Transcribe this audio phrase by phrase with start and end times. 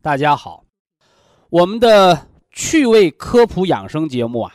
[0.00, 0.64] 大家好，
[1.50, 4.54] 我们的趣味科普养生节目啊，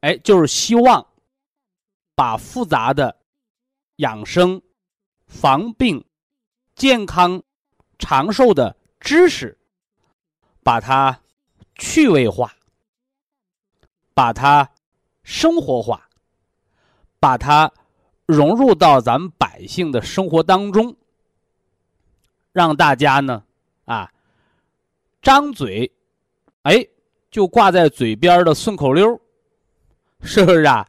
[0.00, 1.06] 哎，就是希望
[2.14, 3.14] 把复杂的
[3.96, 4.60] 养生、
[5.26, 6.02] 防病、
[6.74, 7.42] 健康、
[7.98, 9.58] 长寿的知识，
[10.64, 11.20] 把它
[11.74, 12.50] 趣味化，
[14.14, 14.70] 把它
[15.22, 16.08] 生活化，
[17.20, 17.70] 把它
[18.24, 20.96] 融入到咱们百姓的生活当中，
[22.52, 23.44] 让大家呢，
[23.84, 24.10] 啊。
[25.26, 25.90] 张嘴，
[26.62, 26.86] 哎，
[27.32, 29.20] 就挂在嘴边的顺口溜，
[30.22, 30.86] 是不是啊？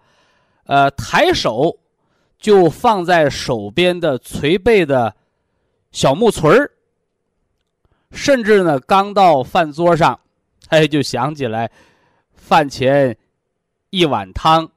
[0.66, 1.76] 呃，抬手
[2.38, 5.12] 就放在手边的捶背的
[5.92, 6.70] 小木锤儿，
[8.12, 10.20] 甚至呢，刚到饭桌上，
[10.70, 11.72] 哎，就想起来
[12.36, 13.18] 饭前
[13.90, 14.70] 一碗汤，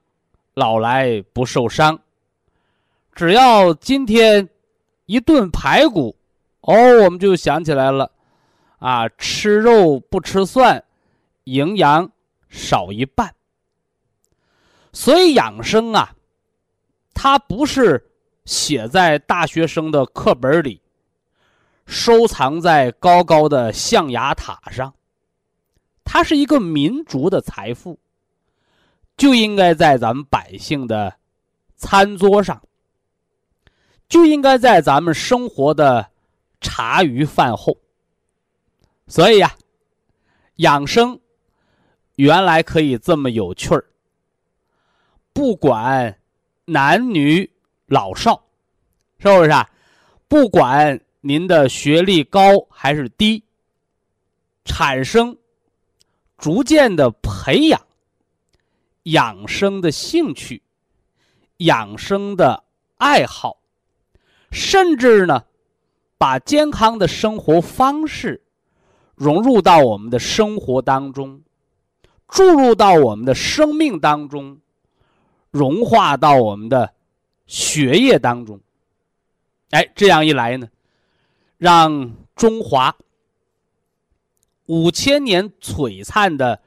[0.55, 1.99] 老来不受伤。
[3.13, 4.49] 只要今天
[5.05, 6.15] 一顿排骨，
[6.61, 8.11] 哦，我们就想起来了。
[8.81, 10.83] 啊，吃肉不吃蒜，
[11.43, 12.11] 营养
[12.49, 13.35] 少一半。
[14.91, 16.15] 所以养生啊，
[17.13, 18.11] 它不是
[18.45, 20.81] 写在大学生的课本里，
[21.85, 24.91] 收藏在高高的象牙塔上，
[26.03, 27.99] 它是一个民族的财富，
[29.15, 31.13] 就应该在咱们百姓的
[31.75, 32.59] 餐桌上，
[34.09, 36.09] 就应该在咱们生活的
[36.59, 37.77] 茶余饭后。
[39.11, 39.53] 所以呀，
[40.55, 41.19] 养生
[42.15, 43.83] 原来可以这么有趣儿。
[45.33, 46.17] 不管
[46.63, 47.51] 男女
[47.87, 48.45] 老少，
[49.19, 49.69] 是不是啊？
[50.29, 53.43] 不管您的学历高还是低，
[54.63, 55.37] 产生
[56.37, 57.85] 逐渐的培养
[59.03, 60.63] 养生的兴趣、
[61.57, 62.63] 养生的
[62.95, 63.57] 爱好，
[64.53, 65.43] 甚至呢，
[66.17, 68.41] 把健康的生活方式。
[69.21, 71.43] 融入到我们的生活当中，
[72.27, 74.57] 注入到我们的生命当中，
[75.51, 76.95] 融化到我们的
[77.45, 78.59] 血液当中。
[79.69, 80.69] 哎，这样一来呢，
[81.59, 82.97] 让中华
[84.65, 86.59] 五千年璀璨的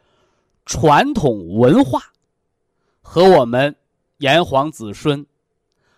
[0.65, 2.13] 传统文化
[3.03, 3.75] 和我们
[4.19, 5.27] 炎黄子孙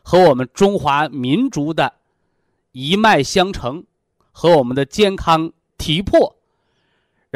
[0.03, 1.93] 和我们中华民族的
[2.73, 3.85] 一脉相承，
[4.33, 6.35] 和我们的健康体魄。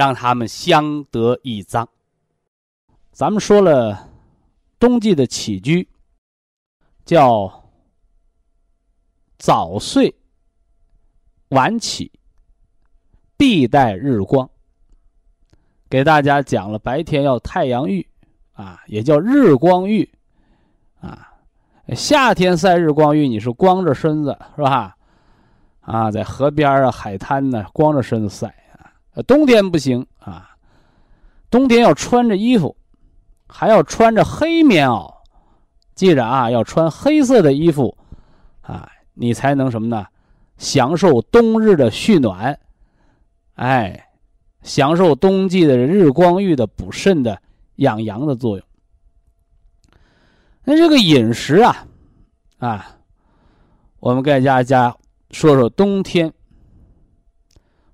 [0.01, 1.87] 让他们相得益彰。
[3.13, 4.09] 咱们说了，
[4.79, 5.87] 冬季的起居
[7.05, 7.71] 叫
[9.37, 10.17] 早睡
[11.51, 12.11] 晚起，
[13.37, 14.49] 必带日光。
[15.91, 18.09] 给大家讲了，白天要太阳浴
[18.55, 20.11] 啊，也叫日光浴
[21.03, 21.31] 啊。
[21.95, 24.97] 夏天晒日光浴，你是光着身子是吧？
[25.83, 28.55] 啊，在河边啊、海滩呢，光着身子晒。
[29.27, 30.57] 冬天不行啊，
[31.51, 32.77] 冬天要穿着衣服，
[33.49, 35.13] 还要穿着黑棉袄，
[35.95, 37.97] 记着啊，要穿黑色的衣服，
[38.61, 40.07] 啊，你才能什么呢？
[40.57, 42.59] 享受冬日的煦暖，
[43.55, 44.09] 哎，
[44.63, 47.41] 享受冬季的日光浴的补肾的
[47.77, 48.67] 养阳的作用。
[50.65, 51.87] 那这个饮食啊，
[52.59, 52.97] 啊，
[53.99, 54.97] 我们跟大家
[55.31, 56.33] 说说冬天。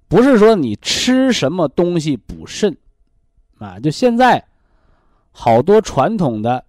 [0.08, 2.76] 不是说你吃什么东西补肾，
[3.58, 4.44] 啊，就现在
[5.32, 6.64] 好多传统的、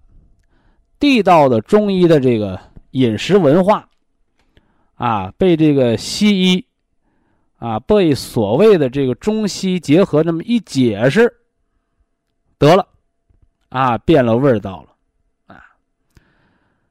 [1.00, 2.60] 地道的中医的这个
[2.92, 3.88] 饮食文化，
[4.96, 6.66] 啊，被这个西医
[7.60, 11.32] 啊，被所谓的这个中西结合这么一解释，
[12.58, 12.88] 得了，
[13.70, 15.64] 啊，变了味道了，啊，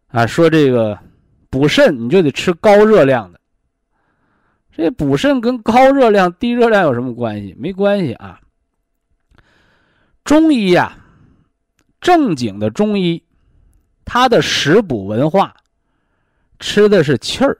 [0.08, 0.96] 啊，说这个
[1.50, 3.35] 补肾你就得吃高热量的。
[4.76, 7.56] 这补肾跟高热量、低热量有什么关系？
[7.58, 8.38] 没关系啊。
[10.22, 10.98] 中医呀，
[11.98, 13.24] 正经的中医，
[14.04, 15.56] 它的食补文化，
[16.58, 17.58] 吃的是气儿。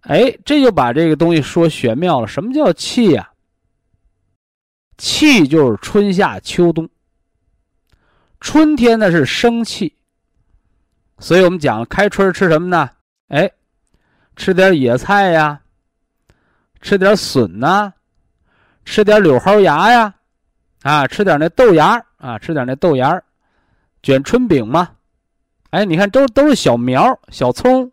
[0.00, 2.26] 哎，这就把这个东西说玄妙了。
[2.26, 3.30] 什么叫气呀？
[4.96, 6.88] 气就是春夏秋冬。
[8.40, 9.94] 春天呢是生气，
[11.18, 12.88] 所以我们讲开春吃什么呢？
[13.28, 13.50] 哎，
[14.36, 15.60] 吃点野菜呀，
[16.80, 17.92] 吃点笋呐，
[18.84, 20.14] 吃点柳蒿芽呀，
[20.82, 23.20] 啊，吃点那豆芽啊，吃点那豆芽
[24.02, 24.90] 卷春饼嘛。
[25.70, 27.90] 哎，你看都都是小苗、小葱、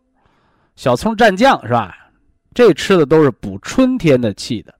[0.76, 1.96] 小葱蘸酱是吧？
[2.54, 4.72] 这吃的都是补春天的气的，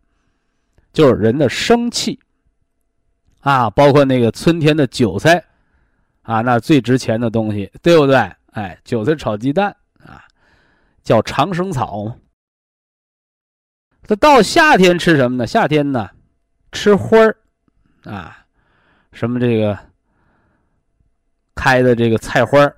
[0.93, 2.21] 就是人的生气
[3.41, 5.43] 啊，包括那个春天的韭菜。
[6.23, 8.17] 啊，那最值钱的东西，对不对？
[8.53, 9.77] 哎，韭菜炒鸡蛋，
[11.05, 12.19] 叫长生草。
[14.03, 15.47] 这到夏天吃什么呢？
[15.47, 16.11] 夏天呢，
[16.73, 17.37] 吃花儿
[18.05, 18.45] 啊，
[19.13, 19.79] 什么这个
[21.55, 22.77] 开的这个菜花儿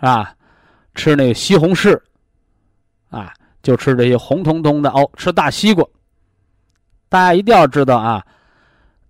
[0.00, 0.34] 啊，
[0.94, 2.00] 吃那个西红柿
[3.08, 3.32] 啊，
[3.62, 5.08] 就吃这些红彤彤的哦。
[5.16, 5.86] 吃大西瓜，
[7.08, 8.24] 大家一定要知道啊。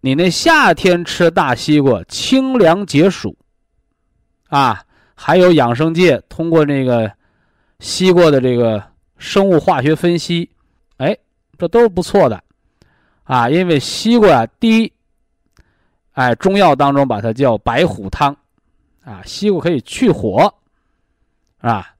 [0.00, 3.34] 你那夏天吃大西瓜清凉解暑，
[4.48, 4.84] 啊，
[5.14, 7.10] 还有养生界通过那个
[7.80, 8.82] 西瓜的这个
[9.18, 10.50] 生物化学分析，
[10.96, 11.16] 哎，
[11.58, 12.42] 这都是不错的，
[13.24, 14.92] 啊，因为西瓜啊，第一，
[16.12, 18.36] 哎，中药当中把它叫白虎汤，
[19.04, 20.54] 啊，西瓜可以去火，
[21.58, 21.94] 啊，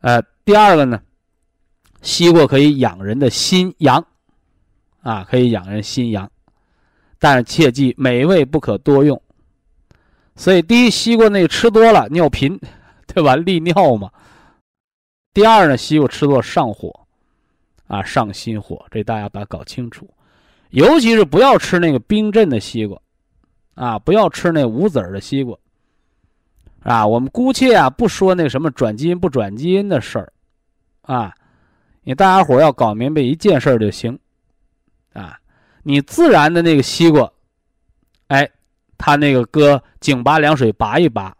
[0.00, 1.00] 呃，第二个呢，
[2.02, 4.06] 西瓜可以养人的心阳，
[5.02, 6.30] 啊，可以养人心阳。
[7.22, 9.20] 但是切记，美味不可多用。
[10.36, 12.58] 所以，第一，西瓜那吃多了尿频，
[13.06, 13.36] 对吧？
[13.36, 14.10] 利尿嘛。
[15.32, 17.06] 第二呢，西瓜吃多上火，
[17.86, 20.08] 啊，上心火，这大家把它搞清楚。
[20.70, 23.00] 尤其是不要吃那个冰镇的西瓜，
[23.74, 25.56] 啊，不要吃那无籽儿的西瓜。
[26.82, 30.32] 啊，我们姑且啊不说那什么转基因不转基因的事儿，
[31.02, 31.34] 啊，
[32.02, 34.18] 你大家伙要搞明白一件事儿就行，
[35.12, 35.36] 啊。
[35.82, 37.30] 你自然的那个西瓜，
[38.28, 38.48] 哎，
[38.98, 41.34] 它那个搁井拔凉水拔一拔，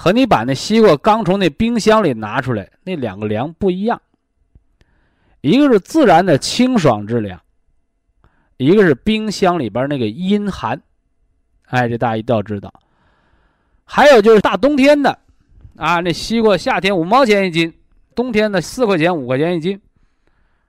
[0.00, 4.00] 和你把那西瓜刚从那冰箱里拿出来，那两个凉不一样。
[5.40, 7.40] 一个是自然的清爽之凉，
[8.58, 10.80] 一个是冰箱里边那个阴寒。
[11.64, 12.72] 哎，这大家一定要知道。
[13.84, 15.18] 还有就是大冬天的，
[15.74, 17.74] 啊，那西瓜夏天五毛钱一斤，
[18.14, 19.80] 冬天的四块钱五块钱一斤，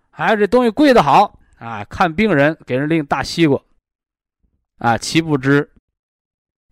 [0.09, 1.39] 还有这东西贵的好。
[1.59, 3.61] 啊，看病人给人拎大西瓜，
[4.79, 5.69] 啊，岂不知，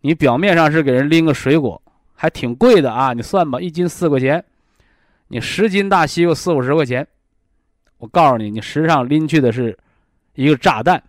[0.01, 1.79] 你表面上是给人拎个水果，
[2.17, 3.13] 还挺贵的啊！
[3.13, 4.43] 你算吧，一斤四块钱，
[5.29, 7.07] 你十斤大西瓜四五十块钱，
[7.99, 9.77] 我告诉你，你实际上拎去的是
[10.33, 11.03] 一个炸弹，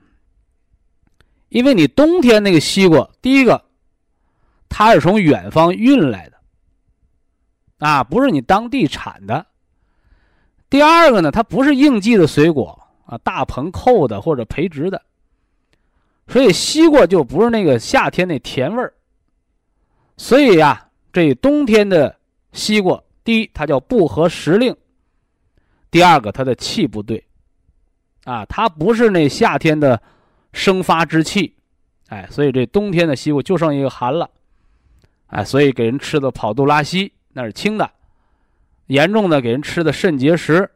[1.48, 3.64] 因为你冬天那个西瓜，第一个，
[4.68, 6.36] 它是从远方运来的，
[7.78, 9.46] 啊，不是你当地产的；
[10.70, 12.84] 第二个呢，它不是应季的水果。
[13.08, 15.00] 啊，大棚扣的或者培植的，
[16.26, 18.92] 所以西瓜就不是那个夏天那甜味儿。
[20.18, 22.14] 所以呀，这冬天的
[22.52, 24.74] 西瓜，第一它叫不合时令，
[25.90, 27.22] 第二个它的气不对，
[28.24, 30.00] 啊，它不是那夏天的
[30.52, 31.54] 生发之气，
[32.08, 34.28] 哎，所以这冬天的西瓜就剩一个寒了，
[35.28, 37.90] 哎，所以给人吃的跑肚拉稀那是轻的，
[38.86, 40.70] 严重的给人吃的肾结石。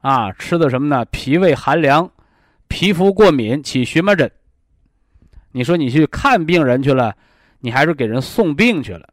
[0.00, 1.04] 啊，吃的什么呢？
[1.12, 2.10] 脾胃寒凉，
[2.66, 4.28] 皮肤过敏，起荨麻疹。
[5.52, 7.14] 你说你去看病人去了，
[7.60, 9.08] 你还是给人送病去了，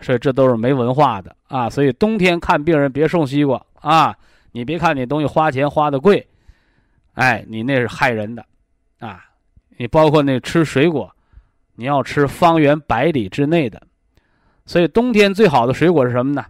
[0.00, 1.68] 所以这都是没文化的啊。
[1.68, 4.16] 所以冬天看病人别送西瓜啊！
[4.52, 6.26] 你别看你东西花钱花的贵，
[7.14, 8.44] 哎，你那是害人的
[8.98, 9.24] 啊！
[9.76, 11.14] 你包括那吃水果，
[11.74, 13.80] 你要吃方圆百里之内的。
[14.66, 16.44] 所以冬天最好的水果是什么呢？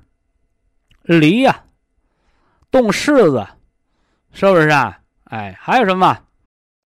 [1.03, 1.65] 梨呀，
[2.71, 3.47] 冻柿子。
[4.31, 4.99] 是不是啊？
[5.25, 6.17] 哎，还有什么？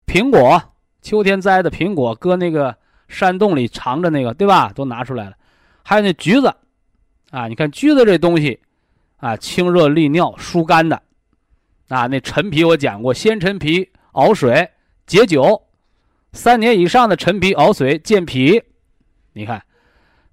[0.06, 0.60] 苹果，
[1.00, 2.76] 秋天摘的苹果，搁那个
[3.08, 4.72] 山洞里藏着那个，对吧？
[4.74, 5.36] 都拿出来了。
[5.88, 6.54] 还有那橘子，
[7.30, 8.60] 啊，你看橘子这东西，
[9.16, 11.02] 啊，清热利尿、疏肝的，
[11.88, 14.68] 啊，那陈皮我讲过，鲜陈皮熬水
[15.06, 15.62] 解酒，
[16.34, 18.62] 三年以上的陈皮熬水健脾。
[19.32, 19.62] 你看，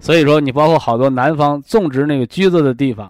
[0.02, 3.10] 所以说你包括好多南方种植那个橘子的地方，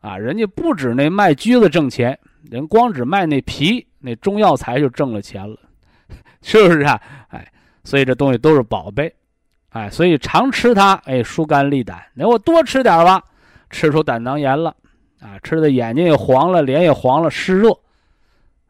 [0.00, 2.18] 啊，人家不止那卖橘子挣钱。
[2.50, 5.56] 人光只卖那皮，那中药材就挣了钱了，
[6.42, 7.00] 是不是啊？
[7.28, 7.52] 哎，
[7.84, 9.14] 所以这东西都是宝贝，
[9.72, 12.02] 哎，所以常吃它，哎，疏肝利胆。
[12.14, 13.22] 那我多吃点吧，
[13.70, 14.74] 吃出胆囊炎了，
[15.20, 17.76] 啊，吃的眼睛也黄了，脸也黄了，湿热，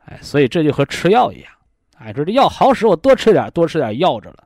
[0.07, 1.53] 哎，所以这就和吃药一样，
[1.99, 4.45] 哎，说这药好使，我多吃点，多吃点药着了。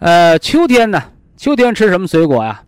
[0.00, 1.02] 呃，秋天呢？
[1.36, 2.64] 秋天吃什么水果呀？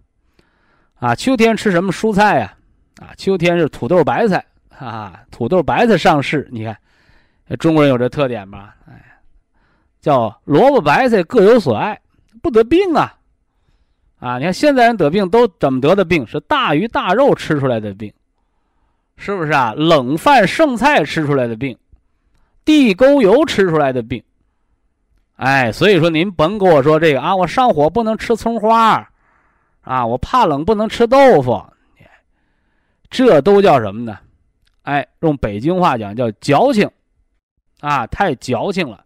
[1.00, 2.56] 啊，秋天吃什么蔬菜呀？
[3.00, 4.44] 啊，秋天是土豆白菜
[4.78, 6.48] 啊，土豆白菜上市。
[6.52, 6.76] 你看，
[7.58, 8.76] 中国人有这特点吧？
[8.88, 9.09] 哎，
[10.00, 12.00] 叫萝卜白菜各有所爱，
[12.42, 13.16] 不得病啊。
[14.18, 16.26] 啊，你看现在人得病都怎么得的病？
[16.26, 18.12] 是大鱼大肉吃出来的病，
[19.16, 19.72] 是不是啊？
[19.74, 21.78] 冷饭剩菜吃出来的病，
[22.64, 24.22] 地沟油吃出来的病。
[25.36, 29.10] 哎，所以说您甭跟我说这个啊，我上火不能吃葱花，
[29.80, 31.64] 啊，我怕冷不能吃豆腐，
[33.08, 34.18] 这都叫什么呢？
[34.82, 36.90] 哎，用北京话讲叫矫情，
[37.80, 39.02] 啊，太矫情了，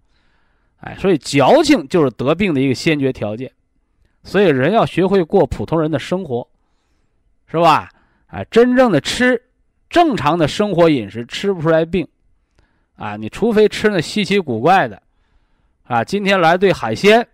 [0.84, 3.50] 哎，所以矫情就是得病的一个先决条件。
[4.22, 6.46] 所以人要学会过普通人的生活，
[7.46, 7.90] 是吧？
[8.26, 9.40] 哎，真正的吃
[9.88, 12.06] 正常的生活饮食，吃不出来病，
[12.96, 15.00] 啊，你除非吃那稀奇古怪的，
[15.84, 17.26] 啊，今天来对海鲜，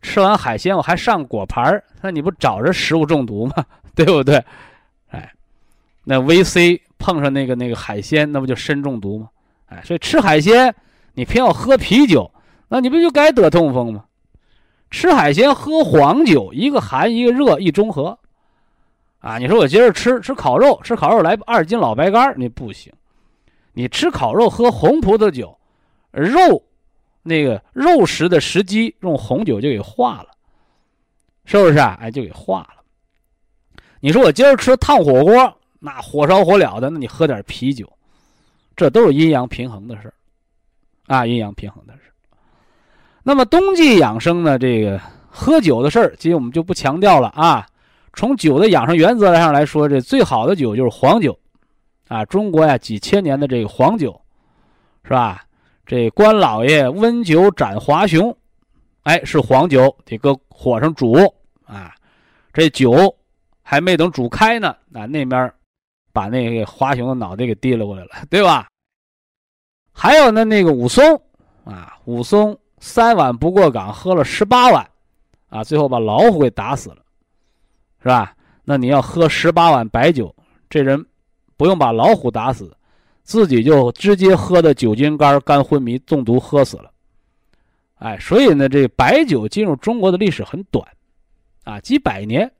[0.00, 3.64] 吃完海鲜我还上果盘那你不找着食物中毒吗？
[3.94, 4.42] 对不对？
[5.08, 5.32] 哎，
[6.04, 9.28] 那 VC 碰上那个那个海鲜，那不就砷中毒吗？
[9.66, 10.74] 哎，所以吃海鲜，
[11.14, 12.30] 你偏要喝啤酒，
[12.68, 14.04] 那你不就该得痛风吗？
[14.90, 18.16] 吃海鲜喝黄酒，一个寒一个热一中和，
[19.18, 19.36] 啊！
[19.36, 22.92] 你说我今儿吃吃烤肉，吃烤肉来二斤老白干你不行。
[23.72, 25.58] 你吃烤肉喝红葡萄酒，
[26.12, 26.62] 肉
[27.22, 30.28] 那个肉食的时机用红酒就给化了，
[31.44, 31.98] 是不是啊？
[32.00, 32.82] 哎，就给化了。
[34.00, 37.92] 你说我今儿吃烫火锅，那火烧火燎的，那你喝点啤酒，
[38.76, 40.14] 这都是阴阳平衡的事
[41.06, 42.12] 啊，阴阳平衡的事
[43.28, 44.56] 那么冬季养生呢？
[44.56, 47.66] 这个喝酒的事儿，今天我们就不强调了啊。
[48.12, 51.36] 从酒的养生原则上来说，这最好的酒就是黄酒，
[52.06, 54.12] 啊，中国呀几千年的这个黄酒，
[55.02, 55.42] 是吧？
[55.84, 58.32] 这关老爷温酒斩华雄，
[59.02, 61.14] 哎，是黄酒，得搁火上煮
[61.64, 61.92] 啊。
[62.52, 63.12] 这酒
[63.60, 65.52] 还没等煮开呢，啊，那面
[66.12, 68.68] 把那个华雄的脑袋给提了过来了，对吧？
[69.92, 71.20] 还有呢，那个武松
[71.64, 72.56] 啊，武松。
[72.86, 74.88] 三碗不过岗，喝了十八碗，
[75.48, 76.98] 啊，最后把老虎给打死了，
[78.00, 78.32] 是吧？
[78.64, 80.32] 那你要喝十八碗白酒，
[80.70, 81.04] 这人
[81.56, 82.74] 不用把老虎打死，
[83.24, 86.88] 自己就直接喝的酒精肝肝昏迷中毒喝死了。
[87.96, 90.86] 哎，所以呢，这白酒进入中国的历史很短，
[91.64, 92.50] 啊，几百年，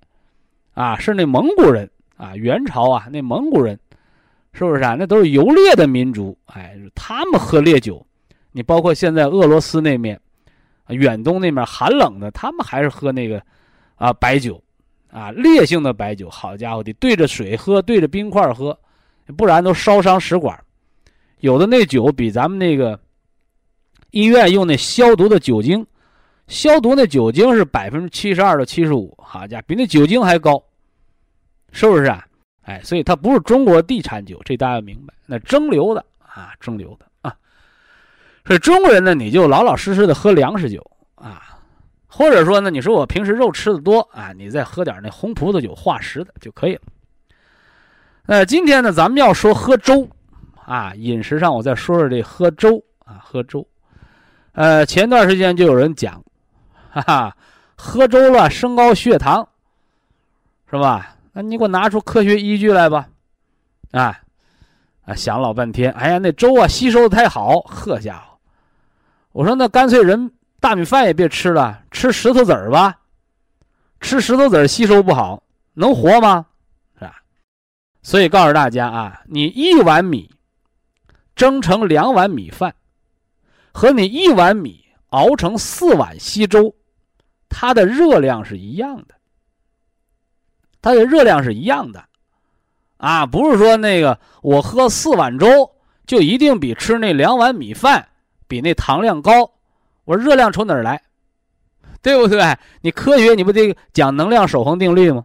[0.74, 3.78] 啊，是那蒙古人啊，元朝啊，那蒙古人，
[4.52, 4.96] 是不是啊？
[4.98, 8.04] 那都是游猎的民族，哎，他们喝烈酒。
[8.56, 10.18] 你包括现在俄罗斯那面，
[10.88, 13.42] 远东那面寒冷的，他们还是喝那个，
[13.96, 14.58] 啊白酒，
[15.10, 18.78] 啊烈性的白酒，好家伙得对着水喝，对着冰块喝，
[19.36, 20.58] 不然都烧伤食管。
[21.40, 22.98] 有的那酒比咱们那个
[24.10, 25.86] 医院用那消毒的酒精，
[26.48, 30.64] 消毒那酒精是百分之七十二到七十五，好家伙，比那酒精还高，
[31.72, 32.26] 是不是啊？
[32.62, 37.05] 哎，所以它不是中国地产酒，这大家明白，那蒸馏的啊，蒸馏的。
[38.46, 40.80] 所以中国人呢，你就老老实实的喝粮食酒
[41.16, 41.58] 啊，
[42.06, 46.82] 或者说呢，你说我平时肉吃的多啊，你再喝点那红葡萄酒化食的就可以了。
[48.26, 50.08] 呃，今天呢，咱们要说喝粥
[50.64, 53.66] 啊，饮食上我再说说这喝粥啊，喝粥。
[54.52, 56.22] 呃，前段时间就有人讲，
[56.90, 57.36] 哈哈，
[57.76, 59.48] 喝粥了升高血糖，
[60.70, 61.16] 是吧？
[61.32, 63.08] 那你给我拿出科学依据来吧，
[63.90, 64.18] 啊
[65.04, 68.25] 啊，想老半天，哎呀，那粥啊吸收的太好，呵家伙。
[69.36, 72.98] 我说那干脆人大米饭也别吃了，吃石头子儿吧。
[74.00, 75.42] 吃石头子儿吸收不好，
[75.74, 76.46] 能活吗？
[76.94, 77.16] 是吧？
[78.02, 80.30] 所以告诉大家啊，你一碗米
[81.34, 82.74] 蒸成两碗米饭，
[83.72, 86.74] 和你一碗米熬成四碗稀粥，
[87.50, 89.16] 它的热量是一样的。
[90.80, 92.02] 它的热量是一样的，
[92.96, 95.46] 啊，不是说那个我喝四碗粥
[96.06, 98.08] 就一定比吃那两碗米饭。
[98.48, 99.50] 比那糖量高，
[100.04, 101.02] 我说热量从哪儿来，
[102.02, 102.56] 对不对？
[102.80, 105.24] 你科学你不得讲能量守恒定律吗？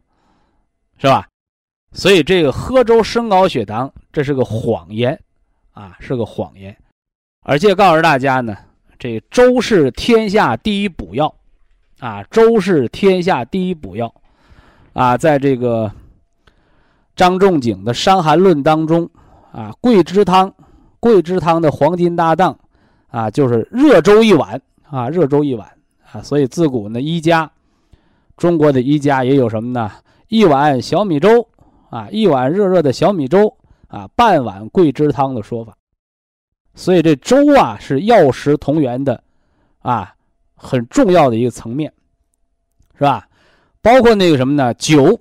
[0.97, 1.27] 是吧？
[1.93, 5.19] 所以这个喝粥升高血糖，这是个谎言，
[5.73, 6.75] 啊，是个谎言。
[7.43, 8.55] 而且告诉大家呢，
[8.97, 11.33] 这粥是天下第一补药，
[11.99, 14.13] 啊，粥是天下第一补药，
[14.93, 15.91] 啊，在这个
[17.15, 19.09] 张仲景的《伤寒论》当中，
[19.51, 20.53] 啊，桂枝汤，
[20.99, 22.57] 桂枝汤的黄金搭档。
[23.11, 25.69] 啊，就是热粥一碗啊，热粥一碗
[26.11, 27.51] 啊，所以自古呢，医家，
[28.37, 29.91] 中国的医家也有什么呢？
[30.29, 31.47] 一碗小米粥
[31.89, 33.53] 啊，一碗热热的小米粥
[33.87, 35.77] 啊，半碗桂枝汤的说法。
[36.73, 39.21] 所以这粥啊是药食同源的，
[39.79, 40.15] 啊，
[40.55, 41.91] 很重要的一个层面，
[42.97, 43.27] 是吧？
[43.81, 44.73] 包括那个什么呢？
[44.75, 45.19] 酒，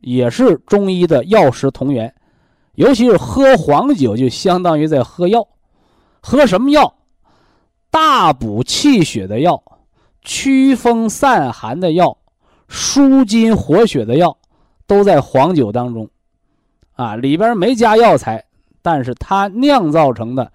[0.00, 2.12] 也是中医的药食同源，
[2.74, 5.46] 尤其是喝黄酒，就相当于在喝药。
[6.20, 6.92] 喝什么药？
[7.90, 9.62] 大补气血的药，
[10.22, 12.16] 驱风散寒的药，
[12.68, 14.36] 舒筋活血的药，
[14.86, 16.08] 都在黄酒当中。
[16.92, 18.44] 啊，里边没加药材，
[18.82, 20.52] 但是它酿造成的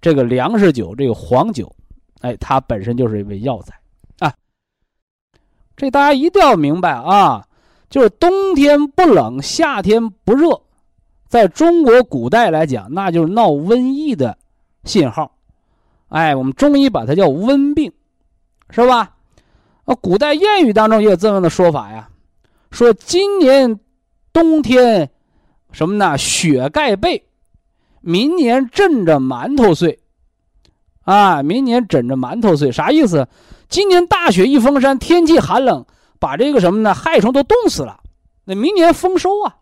[0.00, 1.74] 这个粮食酒，这个黄酒，
[2.20, 3.80] 哎，它本身就是一味药材
[4.18, 4.34] 啊。
[5.76, 7.46] 这大家一定要明白啊，
[7.88, 10.60] 就是冬天不冷，夏天不热，
[11.26, 14.36] 在中国古代来讲，那就是闹瘟疫的
[14.84, 15.37] 信号。
[16.08, 17.92] 哎，我们中医把它叫温病，
[18.70, 19.14] 是吧？
[19.84, 22.08] 啊，古代谚语当中也有这样的说法呀，
[22.70, 23.78] 说今年
[24.32, 25.10] 冬天。
[25.70, 26.16] 什么呢？
[26.16, 27.22] 雪盖被，
[28.00, 29.98] 明年枕着馒头睡，
[31.04, 33.28] 啊，明年枕着馒头睡，啥意思？
[33.68, 35.84] 今年大雪一封山，天气寒冷，
[36.18, 36.94] 把这个什么呢？
[36.94, 38.00] 害虫都冻死了。
[38.44, 39.56] 那明年丰收啊！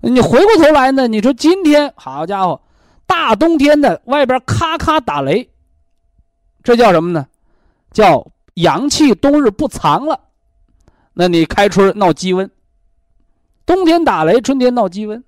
[0.00, 1.06] 你回过头来呢？
[1.06, 2.58] 你说今天好家伙，
[3.06, 5.48] 大冬天的，外边咔咔打雷，
[6.62, 7.26] 这叫什么呢？
[7.92, 10.18] 叫阳气冬日不藏了。
[11.12, 12.48] 那你开春闹鸡瘟。
[13.66, 15.22] 冬天打雷，春天闹鸡瘟。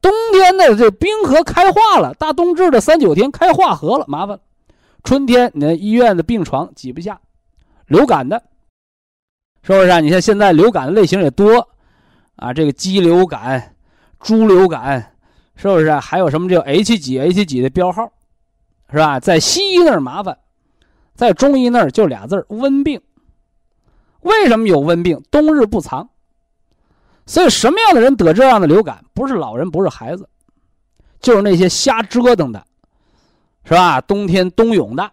[0.00, 4.38] 冬天的这冰河开化了，大冬至的三九天开化河了，麻烦。
[5.02, 7.20] 春天你看医院的病床挤不下，
[7.86, 8.42] 流感的，
[9.62, 10.00] 是不是啊？
[10.00, 11.68] 你看现在流感的类型也多
[12.36, 13.74] 啊，这个鸡流感、
[14.20, 15.15] 猪流感，
[15.56, 15.92] 是不是？
[15.94, 18.12] 还有什么叫 H 几 H 几的标号，
[18.90, 19.18] 是吧？
[19.18, 20.38] 在西医那儿麻烦，
[21.14, 23.00] 在中医那儿就俩字儿温病。
[24.20, 25.22] 为什么有温病？
[25.30, 26.08] 冬日不藏。
[27.24, 29.04] 所以，什么样的人得这样的流感？
[29.12, 30.28] 不是老人，不是孩子，
[31.20, 32.64] 就是那些瞎折腾的，
[33.64, 34.00] 是吧？
[34.00, 35.10] 冬天冬泳的，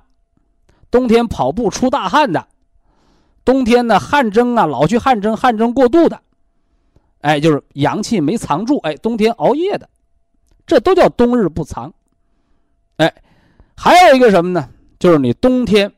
[0.91, 2.47] 冬天跑步出大汗的，
[3.43, 6.21] 冬天呢汗蒸啊，老去汗蒸，汗蒸过度的，
[7.21, 9.89] 哎，就是阳气没藏住，哎，冬天熬夜的，
[10.65, 11.93] 这都叫冬日不藏。
[12.97, 13.13] 哎，
[13.75, 14.69] 还有一个什么呢？
[14.99, 15.93] 就是你冬天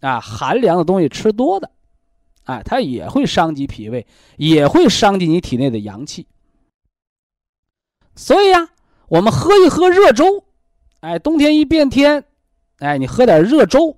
[0.00, 1.70] 啊，寒凉的东西吃多的。
[2.44, 4.04] 哎，它也会伤及脾胃，
[4.36, 6.26] 也会伤及你体内的阳气。
[8.16, 8.68] 所以呀，
[9.06, 10.44] 我们喝一喝热粥，
[11.00, 12.24] 哎，冬天一变天，
[12.78, 13.96] 哎，你喝点热粥，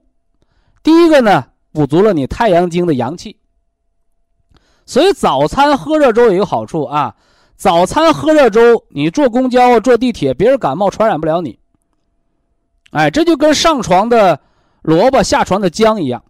[0.83, 3.39] 第一个呢，补足了你太阳经的阳气。
[4.85, 7.17] 所以早餐喝热粥有一个好处啊，
[7.57, 11.59] 早餐喝热粥，你坐公交、坐地铁，别人感冒传染不了你。
[12.91, 14.41] 哎，这就跟上床的
[14.83, 16.25] 萝卜下床的姜一样。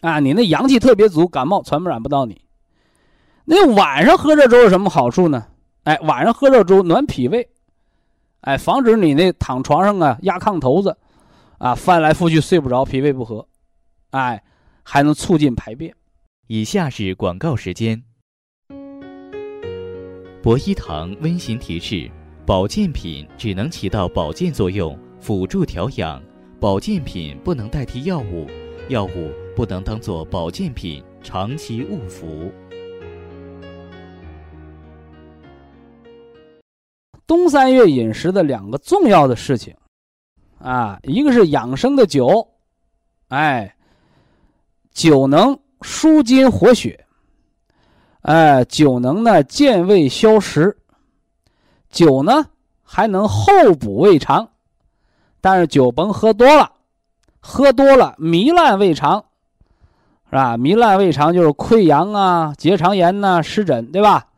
[0.00, 2.42] 啊，你那阳气特别足，感冒传染不到你。
[3.44, 5.46] 那晚上喝热粥有什么好处呢？
[5.84, 7.48] 哎，晚上喝热粥暖脾胃，
[8.42, 10.96] 哎，防止你那躺床上啊压炕头子，
[11.58, 13.46] 啊翻来覆去睡不着，脾胃不和，
[14.10, 14.42] 哎，
[14.82, 15.94] 还能促进排便。
[16.46, 18.02] 以下是广告时间。
[20.42, 22.10] 博一堂温馨提示：
[22.44, 26.20] 保健品只能起到保健作用，辅助调养，
[26.58, 28.48] 保健品不能代替药物，
[28.88, 29.30] 药物。
[29.54, 32.50] 不能当做保健品长期误服。
[37.26, 39.76] 冬三月饮食的两个重要的事情，
[40.58, 42.48] 啊，一个是养生的酒，
[43.28, 43.76] 哎，
[44.90, 47.04] 酒能舒筋活血，
[48.22, 50.76] 哎，酒能呢健胃消食，
[51.90, 52.46] 酒呢
[52.82, 54.48] 还能厚补胃肠，
[55.40, 56.72] 但是酒甭喝多了，
[57.40, 59.24] 喝多了糜烂胃肠。
[60.26, 60.56] 是吧？
[60.56, 64.28] 糜烂胃肠就是溃疡啊、结肠炎呐、湿疹，对吧？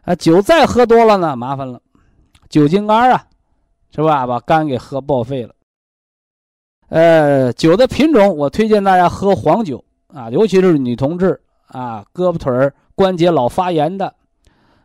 [0.00, 1.82] 啊，酒再喝多了呢，麻烦了，
[2.48, 3.26] 酒精肝啊，
[3.94, 4.26] 是吧？
[4.26, 5.54] 把肝给喝报废了。
[6.88, 14.14] 呃，酒的品种，我推荐大家喝黄酒啊，尤其是女同志啊，胳膊腿儿关节老发炎的，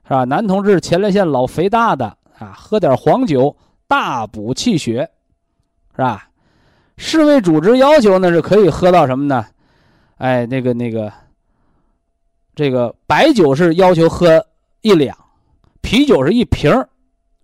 [0.03, 0.23] 是吧？
[0.23, 2.05] 男同志前列腺老肥大的
[2.37, 3.55] 啊，喝点黄酒
[3.87, 5.09] 大补气血，
[5.95, 6.29] 是吧？
[6.97, 9.45] 世卫组织要求呢是可以喝到什么呢？
[10.17, 11.11] 哎，那个那个，
[12.55, 14.45] 这个白酒是要求喝
[14.81, 15.15] 一两，
[15.81, 16.71] 啤酒是一瓶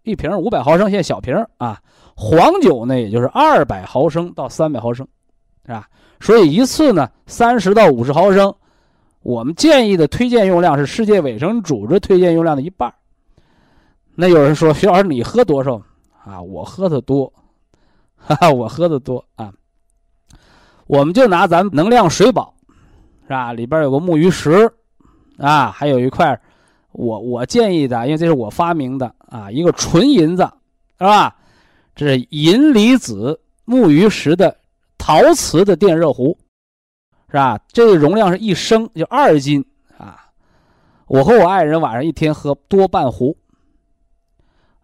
[0.03, 1.79] 一瓶五百毫升，现在小瓶啊。
[2.17, 5.05] 黄酒呢，也就是二百毫升到三百毫升，
[5.65, 5.87] 是吧？
[6.19, 8.53] 所以一次呢，三十到五十毫升，
[9.25, 12.93] 我们建议的推荐用量是世界卫生组织推荐用量的一半。
[14.13, 15.81] 那有人说，徐老师你喝多少
[16.23, 16.39] 啊？
[16.39, 17.33] 我喝的多，
[18.15, 19.51] 哈哈，我喝的多啊。
[20.85, 22.53] 我们就拿咱们能量水宝。
[23.23, 23.51] 是吧？
[23.51, 24.71] 里边有个木鱼石，
[25.39, 26.39] 啊，还有一块，
[26.91, 30.43] 我我建议的，因为这是我发明的啊，一个纯银子，
[30.99, 31.35] 是吧？
[31.95, 34.55] 这是银离子木鱼石的
[34.99, 36.37] 陶瓷的电热壶，
[37.27, 37.59] 是吧？
[37.67, 39.65] 这个容量是一升，就二斤
[39.97, 40.25] 啊。
[41.07, 43.35] 我和我爱人晚上一天喝多半壶，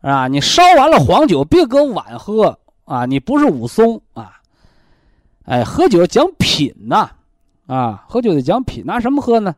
[0.01, 4.39] 啊，你烧完了黄酒别搁碗喝啊，你不是武松啊。
[5.45, 7.09] 哎，喝酒讲品呐，
[7.67, 9.55] 啊，喝酒得讲品，拿什么喝呢？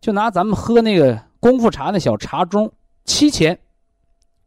[0.00, 2.70] 就拿咱们喝那个功夫茶那小茶盅，
[3.04, 3.58] 七钱，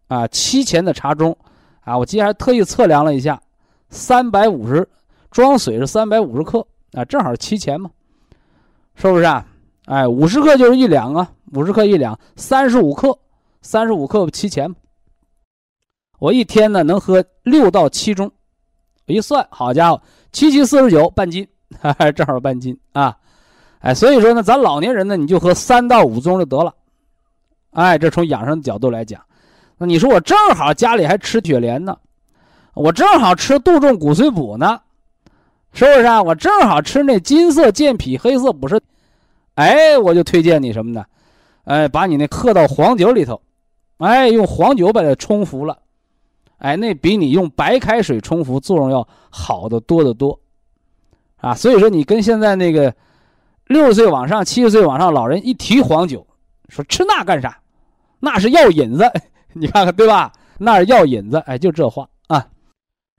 [0.08, 1.36] 啊，七钱的茶盅，
[1.82, 3.41] 啊，我今天还特意测量了一下，
[3.89, 4.88] 三百五十，
[5.30, 7.89] 装水是三百五十克，啊，正好七钱嘛，
[8.95, 9.45] 是不是啊？
[9.86, 13.17] 哎，五十克就是一两啊，五十克一两，三十五克，
[13.62, 14.73] 三十五克七钱。
[16.19, 18.32] 我一天呢能喝六到七盅，
[19.08, 20.01] 一算，好家伙！
[20.32, 21.45] 七七四十九，半斤，
[22.15, 23.17] 正好半斤啊！
[23.79, 26.73] 哎，所以说呢，咱老年人呢，你就喝三到五盅就得了。
[27.71, 29.21] 哎，这从养生的角度来讲，
[29.77, 31.97] 那你说我正好家里还吃雪莲呢，
[32.73, 34.79] 我正好吃杜仲骨髓补呢，
[35.74, 36.22] 是不是啊？
[36.22, 38.82] 我正好吃那金色健脾黑色补肾，
[39.56, 41.04] 哎，我就推荐你什么呢？
[41.66, 43.42] 哎，把你那喝到黄酒里头，
[43.98, 45.80] 哎，用黄酒把它冲服了。
[46.60, 50.40] 哎，那比你用白开水冲服作用要好的多得多，
[51.38, 52.94] 啊，所以说你跟现在那个
[53.68, 56.26] 六十岁往上、七十岁往上老人一提黄酒，
[56.70, 57.60] 说吃那干啥？
[58.20, 59.12] 那是药引子，
[59.54, 60.32] 你看看对吧？
[60.58, 62.46] 那是药引子，哎，就这话啊。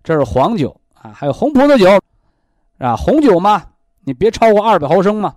[0.03, 1.87] 这是黄酒啊，还有红葡萄酒，
[2.79, 3.63] 啊，红酒嘛，
[4.05, 5.35] 你别超过二百毫升嘛，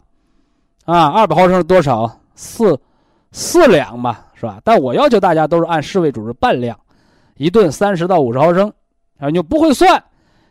[0.86, 2.19] 啊，二百毫升是多少？
[2.36, 2.80] 四
[3.32, 4.60] 四两嘛，是吧？
[4.63, 6.78] 但我要求大家都是按市位主是半量。
[7.36, 8.73] 一顿三十到五十毫升，
[9.19, 10.04] 啊，你就不会算，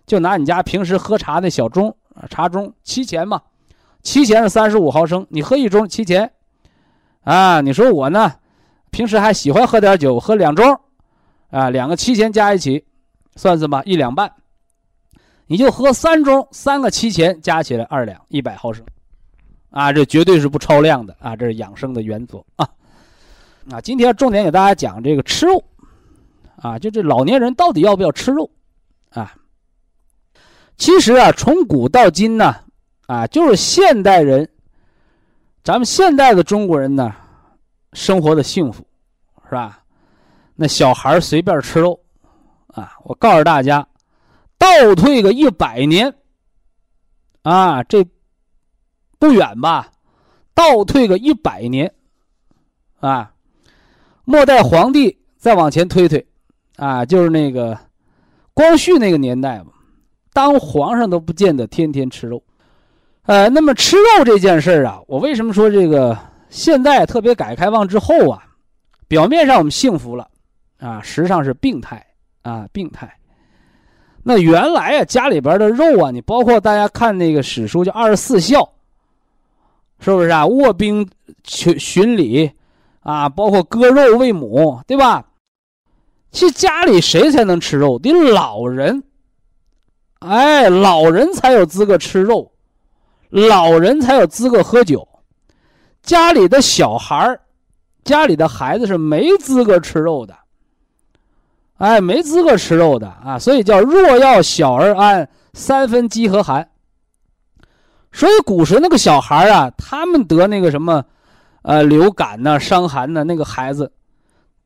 [0.07, 1.93] 就拿你家平时喝茶那小盅，
[2.31, 3.43] 茶盅七钱嘛，
[4.03, 6.31] 七钱是三十五毫升，你喝一盅七钱，
[7.25, 8.35] 啊，你说我呢，
[8.91, 10.79] 平时还喜欢喝点酒，喝两盅，
[11.51, 12.85] 啊，两个七钱加一起，
[13.35, 14.33] 算算吧，一两半，
[15.47, 18.85] 你就喝三盅，三个七钱加起来二两一百毫升，
[19.71, 22.69] 啊，这绝对是不超量的啊，这是养生的原则啊，
[23.71, 25.63] 啊，今天重点给大家讲这个吃肉。
[26.63, 28.51] 啊，就这老年人到底要不要吃肉？
[29.11, 29.37] 啊，
[30.79, 32.57] 其实啊，从古到今呢，
[33.07, 34.49] 啊，就是现代人，
[35.63, 37.15] 咱们现代的中国人呢，
[37.93, 38.87] 生活的幸福，
[39.45, 39.83] 是吧？
[40.55, 42.01] 那小孩随便吃肉，
[42.69, 43.87] 啊，我告诉大家，
[44.59, 46.15] 倒退个一百年，
[47.43, 48.07] 啊，这
[49.19, 49.91] 不远吧？
[50.55, 51.93] 倒退个一百年，
[53.01, 53.33] 啊，
[54.25, 56.27] 末代皇帝再往前推推。
[56.77, 57.79] 啊，就是那个
[58.53, 59.73] 光绪那个年代吧，
[60.35, 62.43] 当皇上都不见得天天吃肉，
[63.23, 66.15] 呃，那么吃肉这件事儿啊，我为什么说这个
[66.51, 68.45] 现在特别改革开放之后啊，
[69.09, 70.29] 表面上我们幸福了，
[70.79, 72.07] 啊，实际上是病态
[72.43, 73.11] 啊，病态。
[74.29, 78.73] 那原来啊，家里边的肉啊，你包括大家看那个史书叫二十四孝，
[80.01, 80.45] 是不是啊？
[80.45, 81.09] 卧冰
[81.45, 82.51] 巡巡礼
[83.03, 85.25] 啊，包括割肉喂母，对吧？
[86.33, 88.01] 其实家里谁才能吃肉？
[88.01, 89.01] 得老人，
[90.19, 92.51] 哎，老人才有资格吃肉，
[93.29, 95.07] 老人才有资格喝酒。
[96.03, 97.39] 家里的小孩
[98.03, 100.37] 家里的孩子是没资格吃肉的，
[101.79, 103.39] 哎，没资格吃肉的啊！
[103.39, 106.69] 所以叫若要小儿安，三分饥和寒。
[108.13, 111.05] 所以古时那个小孩啊，他们得那个什么，
[111.63, 113.93] 呃，流感呢、伤寒呢，那个孩子。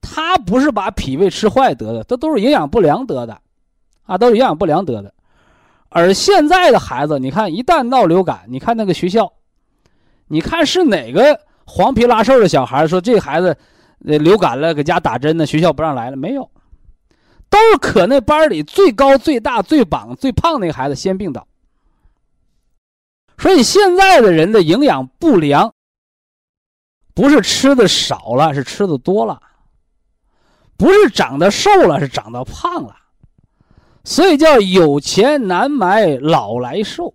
[0.02, 3.38] 他不是把脾胃吃坏得的，这都是营养不良得的，
[4.06, 5.12] 啊，都是营养不良得的。
[5.90, 9.30] 而现在的孩子，你看，一旦闹流感，你看那个学校，
[10.28, 13.56] 你看是哪个黄皮拉瘦的小孩说这孩子
[13.98, 15.44] 流感了，搁家打针呢？
[15.44, 16.16] 学校不让来了？
[16.16, 16.48] 没有，
[17.50, 21.46] 都是可那班里最高、最大、最膀、最胖那孩子先病倒。
[23.36, 25.74] 所以现在的人的营养不良，
[27.12, 29.42] 不是吃的少了，是吃的多了。
[30.76, 32.96] 不是长得瘦了，是长得胖了，
[34.02, 37.14] 所以叫有钱难买老来瘦，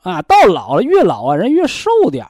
[0.00, 2.26] 啊，到老了越老啊，人越瘦点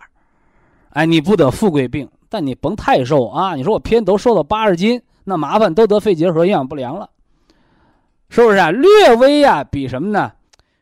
[0.90, 3.54] 哎，你不得富贵病，但你甭太瘦啊。
[3.54, 7.10] 你说我偏都瘦到八十斤，那麻烦都得肺结核、营养不良了，
[8.30, 8.70] 是不是啊？
[8.70, 10.32] 略微呀，比什么呢？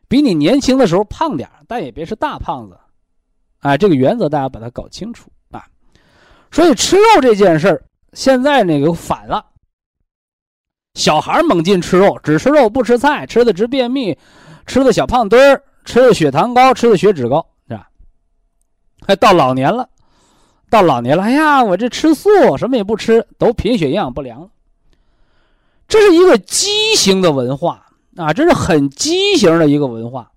[0.07, 2.79] 比你年轻的时候胖点但也别是大胖子，
[3.59, 5.65] 啊，这个原则大家把它搞清楚啊。
[6.49, 7.83] 所以吃肉这件事儿。
[8.13, 9.45] 现在那个反了，
[10.93, 14.17] 小孩猛进吃肉，只吃肉不吃菜，吃的直便秘，
[14.65, 17.89] 吃的小胖墩儿，吃的血糖高，吃的血脂高，是吧？
[19.05, 19.87] 还到老年了，
[20.69, 24.49] 到老年了，哎呀，我这吃素，什么也不吃，都贫血营养不良。
[25.87, 27.85] 这是一个畸形的文化
[28.17, 30.29] 啊，这是很畸形的一个文化，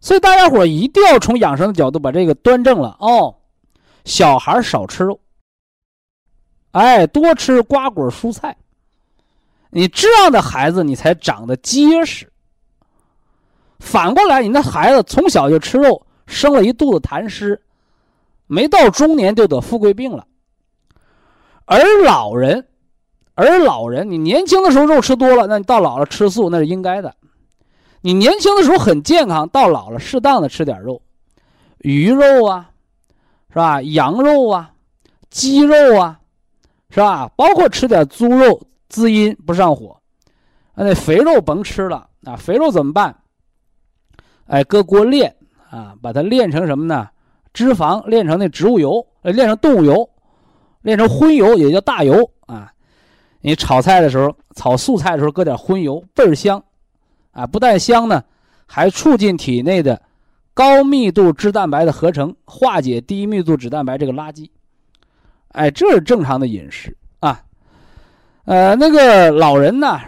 [0.00, 3.34] 所以大家伙一定要从养生的角度把这个端正了哦。
[4.04, 5.18] 小孩少吃肉，
[6.72, 8.56] 哎，多吃瓜果蔬菜。
[9.70, 12.30] 你这样的孩子，你才长得结实。
[13.80, 17.60] 反过来，你那孩子从小就吃肉，生了一肚子痰湿，
[18.46, 20.26] 没到中年就得富贵病了。
[21.64, 22.66] 而老人。
[23.38, 27.14] 而老人，你年轻的时候肉吃多了，那你到老了吃素那是应该的。
[28.00, 31.02] 你年轻的时候很健康，到老了适当的吃点肉，
[31.80, 32.70] 鱼肉啊，
[33.50, 33.82] 是吧？
[33.82, 34.72] 羊肉啊，
[35.28, 36.18] 鸡肉啊，
[36.88, 37.30] 是吧？
[37.36, 40.00] 包括吃点猪肉滋阴不上火。
[40.74, 42.36] 那肥肉甭吃了啊！
[42.36, 43.14] 肥肉怎么办？
[44.46, 45.36] 哎，搁锅炼
[45.68, 47.06] 啊，把它炼成什么呢？
[47.56, 50.06] 脂肪炼成那植物油，呃，炼成动物油，
[50.82, 52.70] 炼成荤油也叫大油啊。
[53.40, 56.62] 你炒菜的时候，炒素菜的时候，搁点荤油，倍儿香，
[57.30, 58.22] 啊，不但香呢，
[58.66, 60.02] 还促进体内的
[60.52, 64.50] 高密度脂蛋白的合成，化解低密度脂蛋白这个垃圾。
[65.52, 67.42] 哎，这是正常的饮食啊。
[68.44, 69.98] 呃，那个老人呢，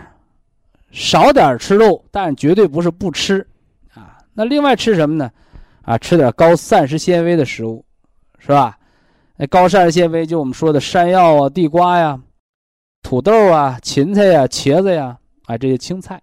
[0.91, 3.47] 少点吃肉，但绝对不是不吃
[3.95, 4.19] 啊。
[4.35, 5.31] 那另外吃什么呢？
[5.89, 7.83] 啊，吃点高膳食纤维的食物，
[8.39, 8.77] 是吧？
[9.39, 12.21] 那高膳食纤维就我们说的山药啊、地瓜呀。
[13.03, 16.21] 土豆啊，芹菜呀，茄子呀，啊，这些青菜。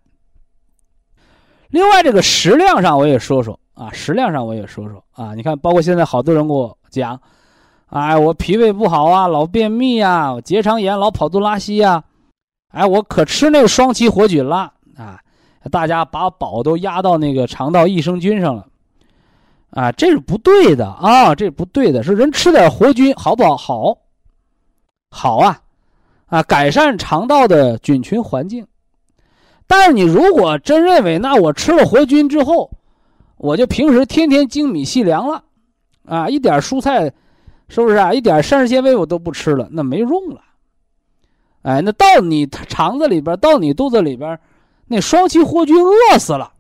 [1.69, 5.33] 另外，这个食量上我也说说啊，食量上我也说说啊。
[5.33, 7.19] 你看，包括现在好多人跟我讲，
[7.87, 12.03] 哎，我脾胃不好啊，老便秘呀，我结肠炎老跑肚拉稀呀，
[12.71, 15.19] 哎，我可吃那个双歧活菌了啊。
[15.71, 18.67] 大家把宝都压到那个肠道益生菌上了，
[19.75, 22.01] 啊，这是不对的啊，这是不对的。
[22.01, 23.55] 说人吃点活菌好不好？
[23.55, 23.97] 好，
[25.11, 25.61] 好啊。
[26.27, 28.65] 啊，改善肠道的菌群环境，
[29.67, 32.71] 但是你如果真认为那我吃了活菌之后，
[33.37, 35.43] 我就平时天天精米细粮了，
[36.05, 37.13] 啊，一点蔬菜，
[37.69, 38.11] 是不是啊？
[38.11, 40.41] 一点膳食纤维我都不吃了，那没用了。
[41.61, 44.39] 哎，那到你肠子里边，到你肚子里边，
[44.87, 46.51] 那双歧活菌饿死了。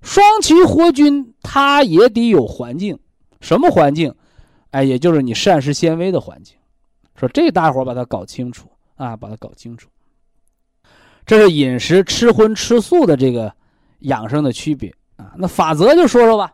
[0.00, 2.98] 双歧活菌它也得有环境，
[3.40, 4.14] 什么环境？
[4.70, 6.56] 哎，也就是你膳食纤维的环境。
[7.14, 9.88] 说这大伙把它搞清楚啊，把它搞清楚。
[11.26, 13.52] 这是饮食吃荤吃素的这个
[14.00, 15.32] 养生的区别啊。
[15.36, 16.52] 那法则就说说吧，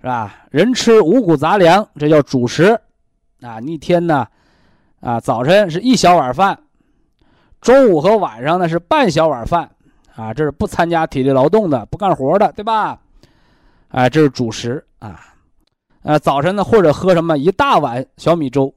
[0.00, 0.46] 是吧？
[0.50, 2.80] 人吃五谷杂粮，这叫主食
[3.42, 3.60] 啊。
[3.60, 4.26] 一天呢，
[5.00, 6.58] 啊，早晨是一小碗饭，
[7.60, 9.70] 中午和晚上呢是半小碗饭
[10.20, 10.34] 啊。
[10.34, 13.00] 这是不参加体力劳动的、不干活的，对吧？
[13.88, 15.20] 哎，这是主食啊。
[16.02, 18.72] 呃，早晨呢或者喝什么一大碗小米粥。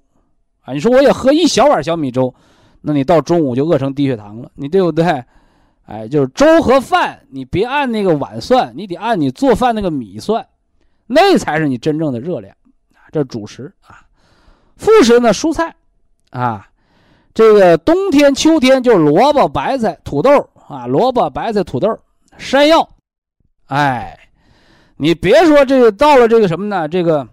[0.62, 2.34] 啊，你说我也喝一小碗小米粥，
[2.82, 5.23] 那你到中午就饿成低血糖了，你对不对？
[5.86, 10.47] 哎，就是粥和饭，你别按那个碗算，你得按你做饭那个米算，
[11.06, 12.56] 那才是你真正的热量
[12.93, 13.12] 啊。
[13.12, 14.08] 这主食啊，
[14.77, 15.75] 副食呢，蔬菜
[16.29, 16.69] 啊，
[17.34, 21.99] 这个冬天、秋天就萝卜、白菜、土豆啊，萝卜、白菜、土豆、
[22.38, 22.88] 山药，
[23.65, 24.17] 哎，
[24.97, 26.88] 你别说这个到了这个什么呢？
[26.88, 27.28] 这个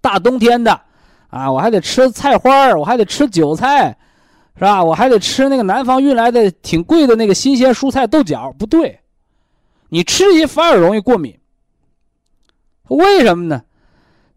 [0.00, 0.80] 大冬天的。
[1.28, 3.88] 啊，我还得吃菜花我还得吃韭菜，
[4.54, 4.84] 是吧？
[4.84, 9.00] 我还得吃那个南方运来的挺贵的那个新鲜蔬菜豆角，不对，
[9.88, 11.36] 你吃一反而容易过敏。
[12.86, 13.64] 为什么呢？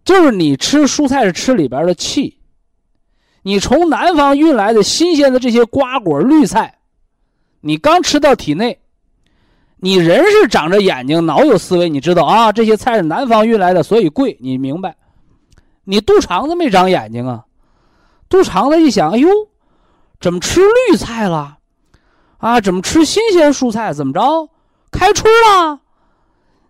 [0.03, 2.39] 就是你吃蔬菜是吃里边的气，
[3.43, 6.76] 你从南方运来的新鲜的这些瓜果绿菜，
[7.61, 8.79] 你刚吃到体内，
[9.77, 14.95] 你人是长着眼睛，脑有思维，你知道啊，这些菜是南方运来的，所以贵，你明白。
[15.83, 17.45] 你肚肠子没长眼睛啊？
[18.29, 19.29] 肚肠子一想，哎呦，
[20.19, 21.57] 怎么吃绿菜了？
[22.37, 23.93] 啊，怎么吃新鲜蔬菜？
[23.93, 24.49] 怎么着？
[24.91, 25.79] 开春了？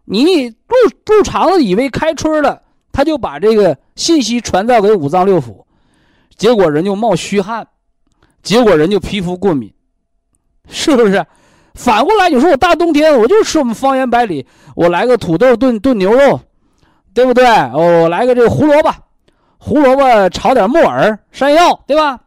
[0.06, 5.63] 你肚肚肠子以为开春了，他就把这个信息传到给五脏六腑，
[6.38, 7.67] 结果人就冒虚汗，
[8.41, 9.73] 结果人就皮肤过敏，
[10.67, 11.25] 是不是？
[11.75, 16.39] 反过来，你说我大冬天我就吃我们方圆百里，我来个土豆炖炖牛肉，
[17.13, 17.45] 对不对？
[17.73, 18.91] 我来个这个胡萝卜。
[19.60, 22.19] 胡萝卜炒点木耳、山药，对吧？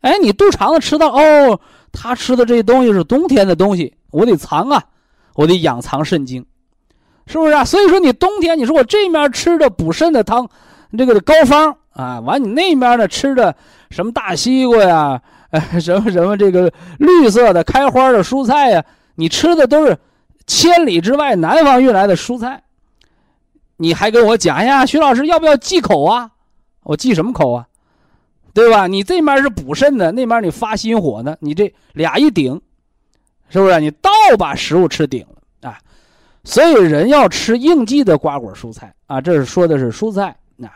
[0.00, 1.60] 哎，你肚肠子吃到哦，
[1.92, 4.82] 他吃的这些东西是冬天的东西，我得藏啊，
[5.34, 6.46] 我得养藏肾精，
[7.26, 7.64] 是不是啊？
[7.64, 10.48] 所以说你冬天，你说我这面吃着补肾的汤，
[10.96, 13.54] 这个膏方啊，完你那面呢吃着
[13.90, 15.20] 什么大西瓜呀，
[15.80, 19.96] 什么什么这个绿色的开花的蔬菜呀，你吃的都是
[20.46, 22.62] 千里之外南方运来的蔬菜。
[23.76, 26.30] 你还跟我讲呀，徐老师要不要忌口啊？
[26.82, 27.66] 我忌什么口啊？
[28.52, 28.86] 对吧？
[28.86, 32.60] 你这面是补肾的，那面你发心火呢，你这俩一顶，
[33.48, 33.80] 是不是？
[33.80, 35.78] 你倒把食物吃顶了啊！
[36.44, 40.70] 所以人要吃应季的瓜果蔬菜啊，这是说的是蔬菜啊。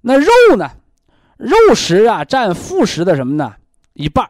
[0.00, 0.70] 那肉呢？
[1.36, 3.54] 肉食啊，占副食的什么呢？
[3.94, 4.28] 一半，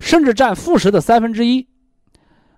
[0.00, 1.66] 甚至占副食的三分之一。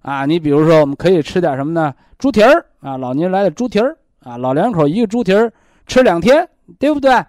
[0.03, 1.95] 啊，你比如说，我们可以吃点什么呢？
[2.19, 5.53] 猪蹄儿啊，老年人来的猪蹄儿啊，老两口一个猪蹄儿
[5.87, 7.25] 吃两天，对不对？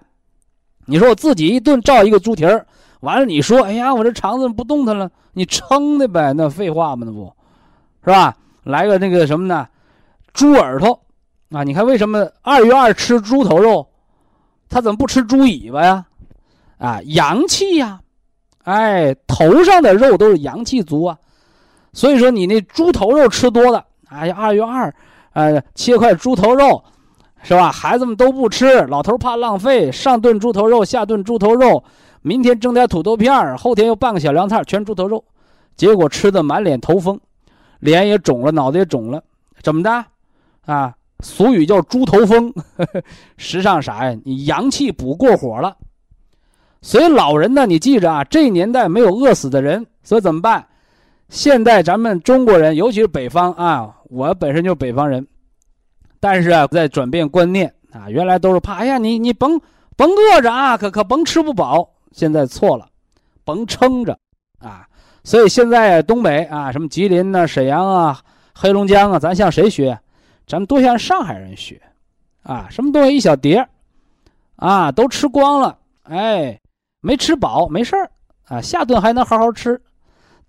[0.86, 2.66] 你说我自己一顿照一个猪蹄儿，
[3.02, 6.34] 完了你说，哎呀，我这肠子不动弹了，你撑的呗？
[6.34, 7.06] 那废话吗？
[7.06, 7.34] 那不
[8.04, 8.36] 是吧？
[8.64, 9.68] 来个那个什么呢？
[10.34, 11.00] 猪耳朵
[11.52, 13.86] 啊，你看为什么二月二吃猪头肉，
[14.70, 16.06] 他怎么不吃猪尾巴呀？
[16.78, 18.00] 啊，阳气呀，
[18.64, 21.18] 哎，头上的肉都是阳气足啊。
[21.94, 24.94] 所以说你那猪头肉吃多了，哎呀，二月二，
[25.34, 26.84] 呃，切块猪头肉，
[27.44, 27.72] 是吧？
[27.72, 31.84] 孩子们都不吃，老头怕浪费，上顿猪头肉，下顿猪头肉，
[32.22, 35.24] 明天蒸点土豆片后天又拌个小凉菜，全猪头肉，
[35.76, 37.20] 结果吃的满脸头风，
[37.80, 39.22] 脸也肿了，脑子也肿了，
[39.62, 40.06] 怎么的？
[40.66, 42.54] 啊，俗语叫猪头风，
[43.36, 44.18] 实际上啥呀？
[44.24, 45.76] 你阳气补过火了。
[46.82, 50.68] 所以老人呢，你记着啊，这年代没有饿死的人，所以怎么办？
[51.30, 55.26] 现在咱们中国人，尤其是北方啊，我本身就是北方人，
[56.20, 59.62] 但是啊，在转变观念啊，原来都是怕，哎呀，你你甭
[59.96, 61.90] 甭饿着啊，可可甭吃不饱。
[62.12, 62.88] 现在错了，
[63.46, 64.18] 甭撑着
[64.60, 64.86] 啊。
[65.24, 68.20] 所以现在东北啊，什么吉林呐、沈阳啊、
[68.54, 69.98] 黑龙江啊，咱向谁学？
[70.48, 71.80] 咱们多向上海人学
[72.44, 72.68] 啊。
[72.70, 73.70] 什么东西一小碟儿
[74.58, 76.60] 啊，都吃光了，哎，
[77.02, 78.12] 没吃饱没事儿
[78.46, 79.82] 啊，下顿还能好好吃。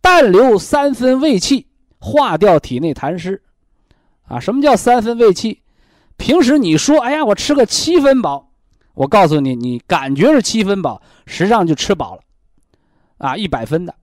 [0.00, 3.40] 但留三分胃气，化掉体内痰湿，
[4.26, 5.62] 啊，什么叫三分胃气？
[6.16, 8.50] 平时你说，哎呀，我吃个七分饱，
[8.94, 12.20] 我告诉你，你感觉是七分饱，实际上就吃饱了，
[13.18, 13.94] 啊，一百分的，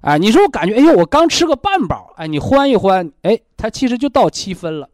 [0.00, 4.88] 啊，你说我感觉，哎呦，我刚吃个半饱，哎，你欢一欢，哎，它其实就到七分了，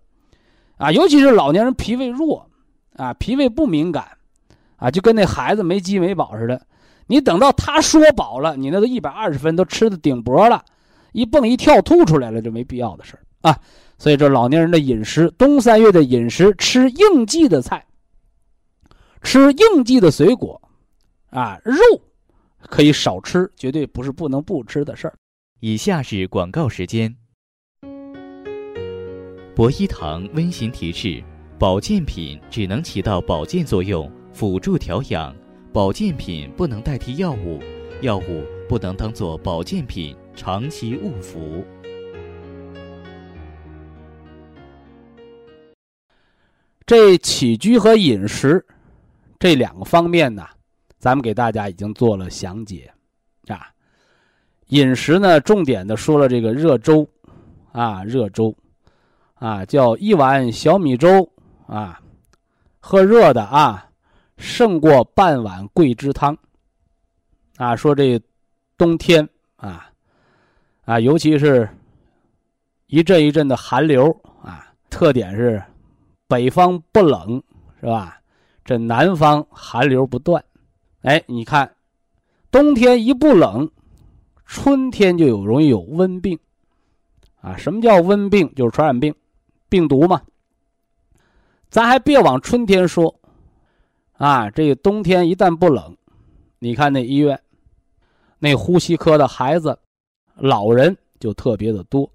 [0.79, 2.49] 啊，尤其是老年人脾胃弱，
[2.97, 4.09] 啊，脾胃不敏感，
[4.77, 6.63] 啊，就跟那孩子没饥没饱似的。
[7.09, 10.65] 你等到他说饱了，你那个一百二十分都吃的顶脖了，
[11.13, 13.59] 一蹦一跳吐出来了，就没必要的事儿啊。
[13.99, 17.85] 所以这老年人的饮食，冬三月的饮食，吃应季的菜，
[19.23, 20.61] 吃应季的水果，
[21.31, 21.75] 啊，肉
[22.61, 25.15] 可以少吃，绝对不是不能不吃的事儿。
[25.61, 27.17] 以下是广告时间。
[29.57, 31.21] 博一堂温馨提示：
[31.59, 35.35] 保健品只能起到保健作用，辅助调养。
[35.79, 37.61] 保健品不能代替药物，
[38.01, 41.65] 药物不能当做保健品长期误服。
[46.85, 48.67] 这起居和饮食
[49.39, 50.45] 这两个方面呢，
[50.99, 52.93] 咱们给大家已经做了详解
[53.47, 53.69] 啊。
[54.71, 57.09] 饮食呢，重点的说了这个热粥
[57.71, 58.53] 啊，热粥
[59.35, 61.31] 啊，叫一碗小米粥
[61.69, 62.01] 啊，
[62.81, 63.88] 喝热的啊。
[64.39, 66.37] 胜过半碗桂枝汤。
[67.57, 68.19] 啊，说这
[68.77, 69.91] 冬天啊，
[70.85, 71.69] 啊，尤其是
[72.87, 74.11] 一阵一阵的寒流
[74.43, 75.63] 啊，特点是
[76.29, 77.43] 北方不冷，
[77.81, 78.21] 是吧？
[78.65, 80.43] 这南方寒流不断。
[81.03, 81.75] 哎，你看，
[82.51, 83.69] 冬天一不冷，
[84.47, 86.39] 春天就有容易有温病。
[87.41, 88.55] 啊，什么叫温病？
[88.55, 89.15] 就是传染病，
[89.69, 90.23] 病毒嘛。
[91.71, 93.15] 咱还别往春天说。
[94.19, 95.97] 啊，这个冬天一旦不冷，
[96.59, 97.41] 你看那医院，
[98.41, 99.79] 那呼吸科的孩子、
[100.35, 102.11] 老人就特别的多。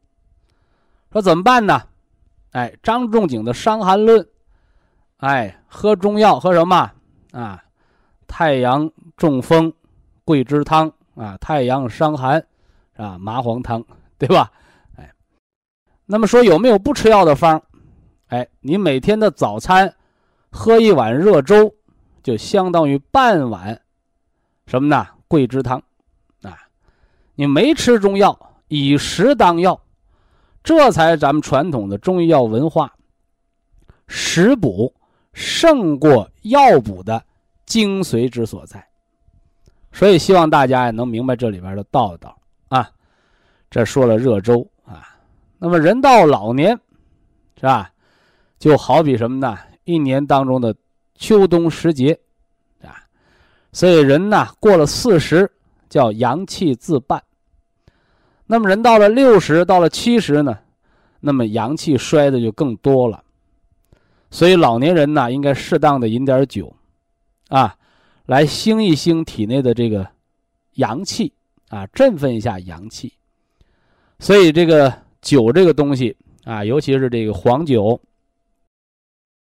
[1.14, 1.82] 说怎么办呢？
[2.52, 4.20] 哎，张仲景的《伤寒论》，
[5.18, 6.92] 哎，喝中药喝什么
[7.32, 7.64] 啊？
[8.28, 9.72] 太阳中风，
[10.26, 12.46] 桂枝汤啊；太阳伤寒，
[12.98, 13.82] 啊，麻黄汤，
[14.20, 14.52] 对吧？
[14.98, 15.10] 哎，
[16.06, 17.64] 那么说有没有不吃药的方？
[18.28, 19.96] 哎，你每天的早餐
[20.52, 21.74] 喝一碗热粥。
[22.24, 23.82] 就相当于半碗，
[24.66, 25.06] 什么呢？
[25.28, 25.78] 桂枝汤，
[26.42, 26.58] 啊，
[27.36, 29.78] 你没吃中药，以食当药，
[30.64, 32.94] 这才咱们传统的中医药文化。
[34.08, 34.94] 食补
[35.34, 37.22] 胜过药补的
[37.66, 38.88] 精髓之所在，
[39.92, 42.38] 所以希望大家也能明白这里边的道道
[42.70, 42.90] 啊。
[43.70, 45.18] 这说了热粥啊，
[45.58, 46.80] 那么人到老年，
[47.58, 47.92] 是吧？
[48.60, 49.58] 就好比什么呢？
[49.84, 50.74] 一年当中的。
[51.16, 52.20] 秋冬时节，
[52.82, 53.04] 啊，
[53.72, 55.50] 所以人呢过了四十
[55.90, 57.24] 叫阳气自半。
[58.46, 60.60] 那么人到了六十，到了七十呢，
[61.22, 63.24] 那么阳气衰的就更多了。
[64.30, 66.76] 所以老年人呢应该适当的饮点酒，
[67.50, 67.76] 啊，
[68.26, 70.08] 来兴一兴体内的这个
[70.74, 71.32] 阳气
[71.70, 73.14] 啊，振奋一下阳气。
[74.20, 78.00] 所以这个酒这个东西啊，尤其是这个黄酒、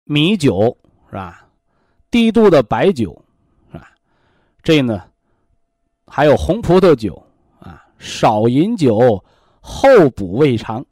[0.05, 0.77] 米酒
[1.09, 1.44] 是吧？
[2.15, 3.11] 低度的白酒
[3.73, 3.91] 是吧？
[4.63, 5.03] 这呢，
[6.07, 7.21] 还有红葡萄酒
[7.59, 9.21] 啊，少饮酒，
[9.61, 10.87] 后补胃肠。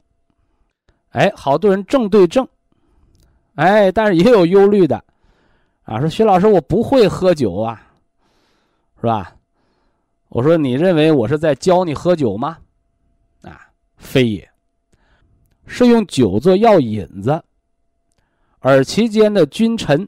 [1.11, 2.45] 哎，好多人正对正，
[3.55, 5.01] 哎，但是也有忧虑的，
[5.83, 7.81] 啊，说徐老师我不会喝酒啊，
[8.99, 9.33] 是吧？
[10.27, 12.57] 我说你认为我是在教你喝酒吗？
[13.43, 14.51] 啊，非也，
[15.67, 17.41] 是用酒做药引子，
[18.59, 20.05] 而其间的君臣，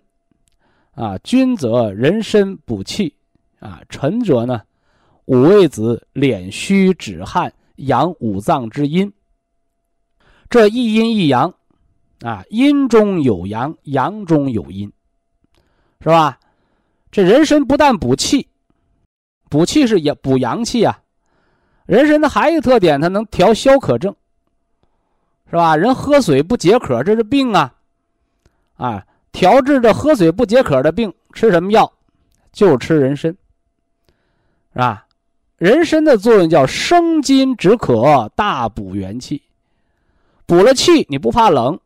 [0.96, 3.14] 啊，君则人参补气，
[3.60, 4.62] 啊，臣则呢，
[5.26, 9.12] 五味子敛虚止汗，养五脏之阴。
[10.50, 11.54] 这一阴一阳，
[12.22, 14.90] 啊，阴中有阳，阳中有阴，
[16.00, 16.40] 是吧？
[17.12, 18.48] 这人参不但补气，
[19.50, 21.02] 补气是也补阳气啊。
[21.86, 24.16] 人参的还有一个特点，它能调消渴症，
[25.50, 25.76] 是吧？
[25.76, 27.76] 人喝水不解渴，这是病啊，
[28.76, 29.06] 啊，
[29.36, 31.92] 调治这喝水不解渴的病，吃什么药？
[32.54, 33.36] 就吃人参，
[34.72, 35.06] 是吧？
[35.58, 39.42] 人参的作用叫生津止渴，大补元气。
[40.46, 41.78] 补了气，你不怕冷，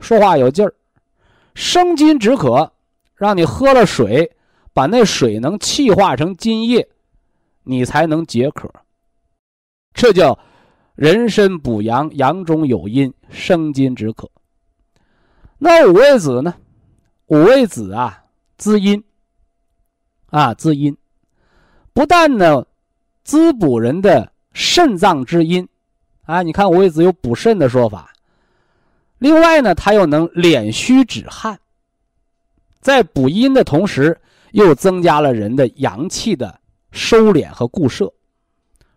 [0.00, 0.72] 说话有劲儿，
[1.54, 2.72] 生津止渴，
[3.16, 4.32] 让你喝了水，
[4.72, 6.88] 把那水能气化成津液，
[7.64, 8.72] 你才能解渴。
[9.92, 10.38] 这叫
[10.94, 14.30] 人参补阳，阳中有阴，生津止渴。
[15.58, 16.54] 那五味子呢？
[17.28, 18.24] 五味子啊，
[18.56, 19.02] 滋阴
[20.30, 20.96] 啊，滋阴，
[21.92, 22.66] 不但呢
[23.22, 25.66] 滋补人的肾脏之阴。
[26.22, 28.12] 啊，你看五味子有补肾的说法。
[29.18, 31.58] 另外呢，它又能敛虚止汗，
[32.80, 34.20] 在补阴的同时，
[34.52, 36.60] 又增加了人的阳气的
[36.92, 38.12] 收敛和固摄，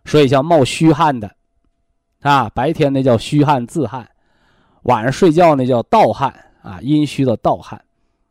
[0.04, 1.34] 所以像冒虚汗的，
[2.20, 4.08] 啊，白天那叫虚汗自汗，
[4.82, 7.82] 晚上睡觉那叫盗汗啊，阴虚的盗汗，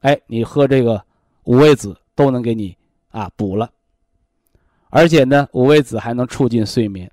[0.01, 1.03] 哎，你喝这个
[1.45, 2.75] 五味子都能给你
[3.09, 3.69] 啊补了，
[4.89, 7.09] 而且呢，五味子还能促进睡眠。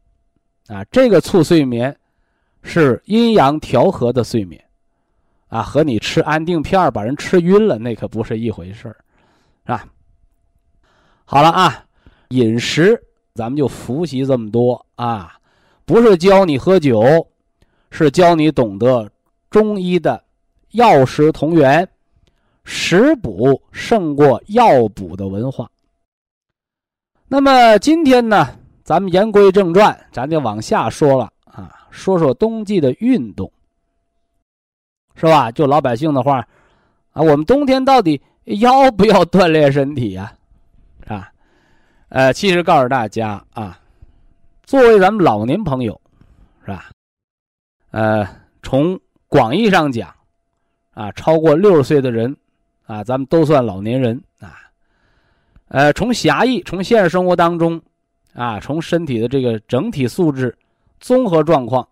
[0.68, 1.96] 啊，这个促睡眠，
[2.62, 4.62] 是阴阳调和的睡眠，
[5.48, 8.96] 啊，和你吃安定片把人吃晕了那可不是一回事儿，
[9.64, 9.86] 是吧？
[11.24, 11.86] 好了啊，
[12.28, 13.02] 饮食
[13.34, 15.38] 咱们就复习这么多啊，
[15.86, 17.02] 不是教你喝酒，
[17.90, 19.10] 是教你懂得
[19.48, 20.22] 中医的
[20.72, 21.88] 药食同源，
[22.70, 25.70] 食补胜过药补的文化。
[27.26, 28.46] 那么今天呢？
[28.84, 33.50] 咱们言归正传，咱就往下说了啊，说说冬季的运动，
[35.14, 35.50] 是吧？
[35.50, 36.46] 就老百姓的话，
[37.12, 40.32] 啊，我们冬天到底要不要锻炼身体呀？
[41.08, 41.32] 啊？
[42.10, 43.80] 呃，其实告诉大家啊，
[44.64, 45.98] 作为咱们老年朋友，
[46.60, 46.90] 是吧？
[47.92, 48.28] 呃，
[48.62, 50.14] 从广义上讲，
[50.92, 52.34] 啊，超过六十岁的人，
[52.88, 54.56] 啊，咱们都算老年人啊。
[55.68, 57.80] 呃，从狭义，从现实生活当中。
[58.34, 60.56] 啊，从身体的这个整体素质、
[61.00, 61.88] 综合状况，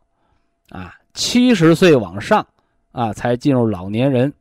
[0.68, 2.46] 啊，七十岁往上，
[2.92, 4.32] 啊，才进入老年人，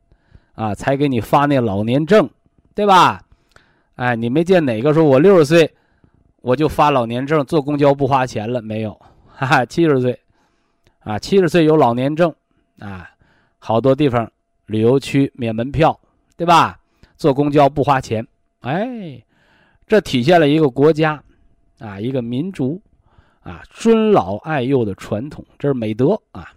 [0.54, 2.30] 啊，才给你发那老年证，
[2.76, 3.24] 对吧？
[3.96, 5.74] 哎，你没见哪个说我六十岁，
[6.42, 8.62] 我就发老年证，坐公交不花钱了？
[8.62, 8.94] 没有，
[9.26, 10.20] 哈哈，七十岁，
[11.00, 12.32] 啊，七十岁有老年证，
[12.78, 13.10] 啊，
[13.58, 14.30] 好多地方
[14.68, 15.98] 旅游区免门票，
[16.36, 16.80] 对吧？
[17.18, 18.26] 坐公交不花钱，
[18.62, 19.24] 哎，
[19.88, 21.22] 这体现了一个国家。
[21.78, 22.82] 啊，一个民族，
[23.42, 26.54] 啊，尊老爱幼的传统，这是美德啊。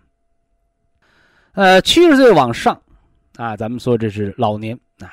[1.55, 2.81] 呃，七十岁往上，
[3.35, 5.11] 啊，咱们说这是老年啊，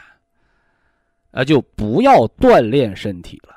[1.31, 3.55] 啊，就不要锻炼身体了。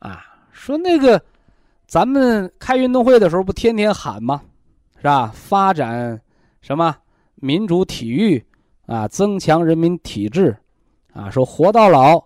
[0.00, 1.22] 啊，说那个，
[1.86, 4.42] 咱们开运动会的时候不天天喊吗？
[4.96, 5.28] 是吧？
[5.32, 6.20] 发展
[6.60, 6.96] 什么
[7.36, 8.44] 民主体育
[8.90, 10.56] 啊，增强人民体质
[11.12, 12.20] 啊，说活到老，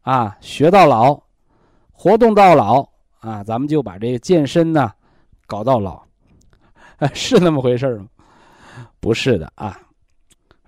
[0.00, 1.20] 啊，学到老。
[1.92, 2.88] 活动到老
[3.20, 4.90] 啊，咱们就把这个健身呢
[5.46, 6.00] 搞到老，
[7.12, 8.06] 是那么回事吗？
[9.00, 9.78] 不是的啊，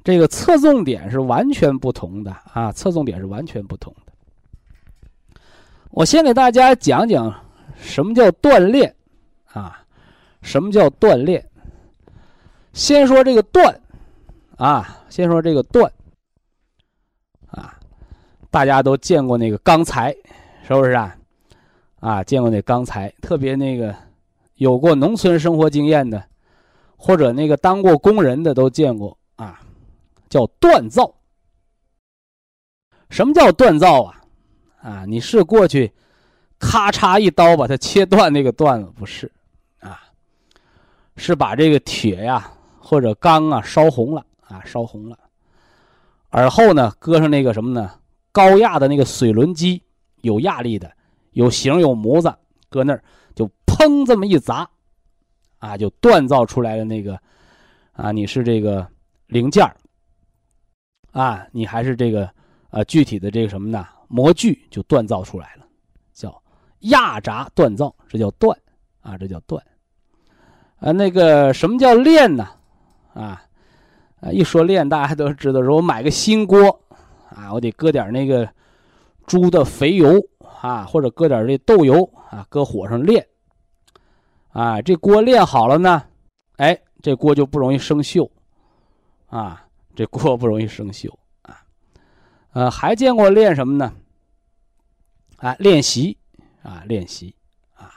[0.05, 5.41] 这个侧重点是完全不同的啊，侧重点是完全不同的。
[5.91, 7.35] 我先给大家讲讲
[7.81, 8.95] 什么叫锻炼
[9.53, 9.83] 啊，
[10.43, 11.43] 什么叫锻炼？
[12.73, 13.75] 先说这个锻
[14.57, 15.91] 啊，先说这个锻
[17.49, 17.79] 啊，
[18.51, 20.15] 大家都见过那个钢材，
[20.67, 21.17] 是不是啊？
[21.99, 23.95] 啊，见过那钢材，特别那个
[24.55, 26.25] 有过农村生活经验的，
[26.97, 29.61] 或者那个当过工人的都见过啊，
[30.29, 31.13] 叫锻造。
[33.11, 34.23] 什么叫锻造啊？
[34.81, 35.93] 啊，你是过去
[36.59, 39.31] 咔嚓一刀把它切断那个段子不是，
[39.81, 40.01] 啊，
[41.17, 45.19] 是把这个铁呀或者钢啊烧红了啊烧红了，
[46.29, 47.93] 而后呢搁上那个什么呢
[48.33, 49.83] 高压的那个水轮机，
[50.23, 50.93] 有压力的，
[51.33, 52.35] 有形有模子，
[52.69, 53.03] 搁那儿
[53.35, 54.69] 就砰这么一砸，
[55.59, 57.19] 啊就锻造出来的那个
[57.93, 58.87] 啊你是这个
[59.27, 59.65] 零件
[61.13, 62.29] 啊你还是这个
[62.71, 63.87] 啊具体的这个什么呢？
[64.09, 65.65] 模具就锻造出来了，
[66.13, 66.43] 叫
[66.81, 68.53] 压轧锻造，这叫锻
[69.03, 69.57] 啊，这叫锻。
[70.79, 72.49] 啊，那个什么叫炼呢？
[73.15, 73.41] 啊，
[74.21, 76.81] 啊，一说炼，大家都知道，说我买个新锅
[77.35, 78.49] 啊，我得搁点那个
[79.27, 80.21] 猪的肥油
[80.61, 83.27] 啊，或者搁点这豆油啊，搁火上炼。
[84.53, 86.03] 啊，这锅炼好了呢，
[86.57, 88.29] 哎，这锅就不容易生锈，
[89.29, 89.65] 啊，
[89.95, 91.09] 这锅不容易生锈
[91.43, 91.63] 啊。
[92.53, 93.93] 呃，还见过练什么呢？
[95.37, 96.19] 啊，练习，
[96.63, 97.35] 啊，练习，
[97.77, 97.95] 啊，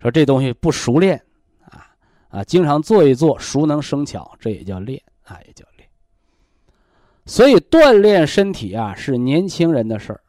[0.00, 1.20] 说这东西不熟练，
[1.68, 1.90] 啊
[2.28, 5.88] 啊，经常做一做，熟能生巧，这也叫练，啊，也叫练。
[7.26, 10.20] 所以锻炼身体啊，是年轻人的事儿，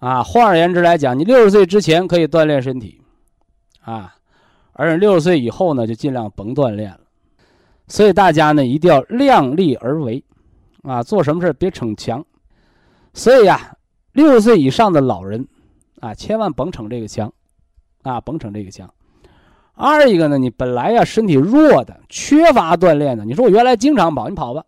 [0.00, 3.02] 啊，换而言之来讲，你六十岁之前可以锻炼身体，
[3.80, 4.14] 啊，
[4.72, 7.00] 而六十岁以后呢，就尽量甭锻炼了。
[7.88, 10.22] 所以大家呢，一定要量力而为，
[10.82, 12.24] 啊，做什么事别逞强。
[13.14, 13.76] 所以呀。
[14.12, 15.48] 六十岁以上的老人，
[16.00, 17.32] 啊，千万甭逞这个强，
[18.02, 18.92] 啊，甭逞这个强。
[19.74, 23.24] 二一个呢，你本来呀身体弱的，缺乏锻炼的。
[23.24, 24.62] 你说我原来经常跑，你跑吧；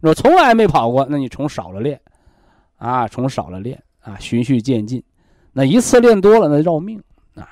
[0.00, 2.00] 我从来没跑过，那你从少了练，
[2.76, 5.02] 啊，从少了练，啊，循序渐进。
[5.52, 7.02] 那一次练多了，那绕命
[7.34, 7.48] 啊。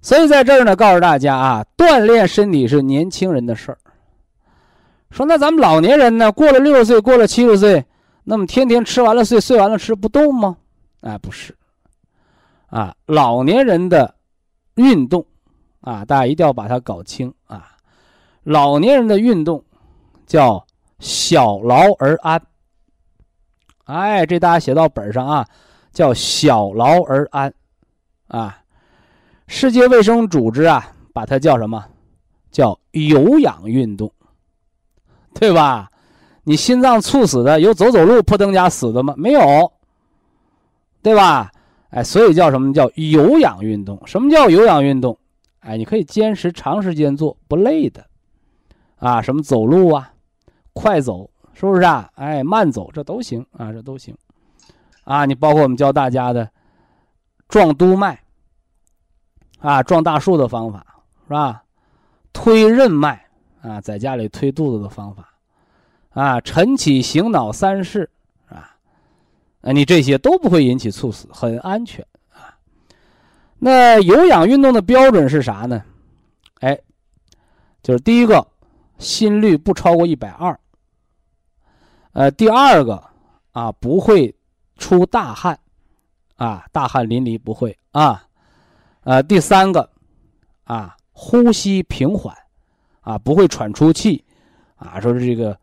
[0.00, 3.78] 所以在这儿呢，告诉大家啊，锻炼身体是年轻人的事儿。
[5.10, 7.84] 说那咱们老年人呢，过了六十岁，过了七十岁。
[8.24, 10.56] 那么天天吃完了睡，睡完了吃，不动吗？
[11.02, 11.56] 哎，不是，
[12.66, 14.15] 啊，老年人的
[14.76, 15.26] 运动，
[15.80, 17.76] 啊，大家一定要把它搞清啊。
[18.44, 19.62] 老年人的运动
[20.26, 20.64] 叫
[21.00, 22.40] 小劳而安。
[23.84, 25.46] 哎，这大家写到本上啊，
[25.92, 27.52] 叫小劳而安，
[28.28, 28.58] 啊，
[29.46, 31.84] 世界卫生组织啊，把它叫什么？
[32.52, 34.10] 叫有氧运动，
[35.34, 35.90] 对吧？
[36.44, 39.12] 你心脏猝死的有走走路扑腾家死的吗？
[39.16, 39.72] 没有，
[41.02, 41.52] 对吧？
[41.90, 44.00] 哎，所以叫什么叫有氧运动？
[44.06, 45.18] 什么叫有氧运动？
[45.60, 48.06] 哎，你可以坚持长时间做，不累的，
[48.96, 50.12] 啊，什么走路啊，
[50.72, 52.10] 快走，是不是啊？
[52.14, 54.16] 哎，慢走，这都行啊，这都行，
[55.04, 56.48] 啊，你包括我们教大家的
[57.48, 58.20] 撞督脉，
[59.58, 60.86] 啊，撞大树的方法
[61.26, 61.62] 是吧？
[62.32, 63.26] 推任脉
[63.62, 65.32] 啊，在家里推肚子的方法。
[66.10, 68.08] 啊，晨起醒脑三式，
[69.66, 72.54] 啊，你这些都不会引起猝死，很安全啊。
[73.58, 75.82] 那有氧运动的标准是啥呢？
[76.60, 76.78] 哎，
[77.82, 78.46] 就是第一个，
[78.98, 80.56] 心率不超过一百二。
[82.12, 83.02] 呃，第二个
[83.50, 84.32] 啊，不会
[84.76, 85.58] 出大汗，
[86.36, 88.24] 啊，大汗淋漓不会啊。
[89.02, 89.90] 呃，第三个
[90.62, 92.32] 啊，呼吸平缓，
[93.00, 94.24] 啊，不会喘出气，
[94.76, 95.58] 啊，说是这个。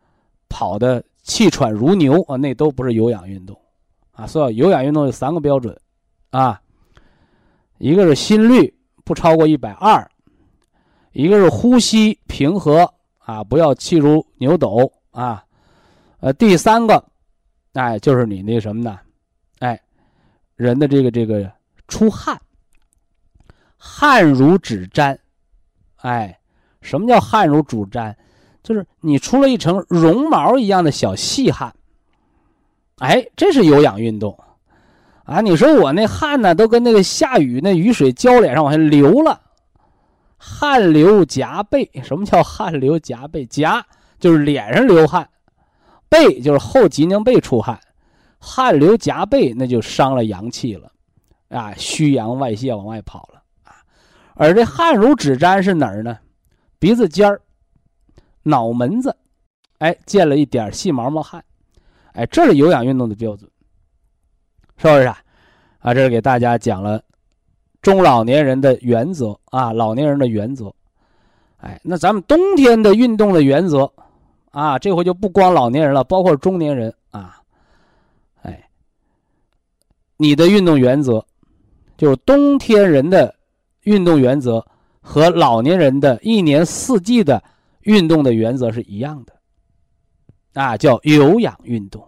[0.46, 3.60] 跑的气喘如牛啊，那都不是有氧运动，
[4.14, 5.78] 啊，所以有氧运动有三个标准，
[6.30, 6.60] 啊，
[7.78, 8.72] 一个是心率
[9.04, 10.08] 不超过一百二，
[11.12, 15.44] 一个是呼吸平和啊，不要气如牛斗啊，
[16.20, 17.04] 呃，第三个，
[17.72, 18.98] 哎，就是你那什么呢？
[19.58, 19.80] 哎，
[20.56, 21.50] 人的这个这个
[21.88, 22.40] 出汗，
[23.76, 25.18] 汗如指沾，
[25.96, 26.38] 哎，
[26.80, 28.16] 什么叫汗如指沾？
[28.62, 31.74] 就是你出了一层绒毛一样的小细汗，
[32.98, 34.38] 哎，这是有氧运动，
[35.24, 39.40] 啊，你说我那汗呢，都跟那个下雨那雨水浇脸上往下流了，
[40.38, 41.90] 汗流浃背。
[42.02, 43.44] 什么叫汗流浃背？
[43.46, 43.82] 浃
[44.20, 45.28] 就是脸上流汗，
[46.08, 47.78] 背就是后脊梁背出汗，
[48.38, 50.90] 汗流浃背那就伤了阳气了，
[51.48, 53.74] 啊，虚阳外泄往外跑了啊。
[54.34, 56.18] 而这汗如指沾是哪儿呢？
[56.78, 57.40] 鼻子尖儿。
[58.46, 59.16] 脑门子，
[59.78, 61.42] 哎，见了一点细毛毛汗，
[62.14, 63.48] 哎，这是有氧运动的标准，
[64.76, 65.18] 是不是啊？
[65.78, 67.00] 啊，这是给大家讲了
[67.82, 70.74] 中老年人的原则啊，老年人的原则，
[71.58, 73.92] 哎，那咱们冬天的运动的原则
[74.50, 77.40] 啊，这回就不光老年人了，包括中年人啊，
[78.42, 78.68] 哎，
[80.16, 81.24] 你的运动原则
[81.96, 83.34] 就是冬天人的
[83.82, 84.66] 运动原则
[85.00, 87.42] 和老年人的一年四季的。
[87.84, 89.33] 运动的原则是一样的，
[90.54, 92.02] 啊，叫有氧运动，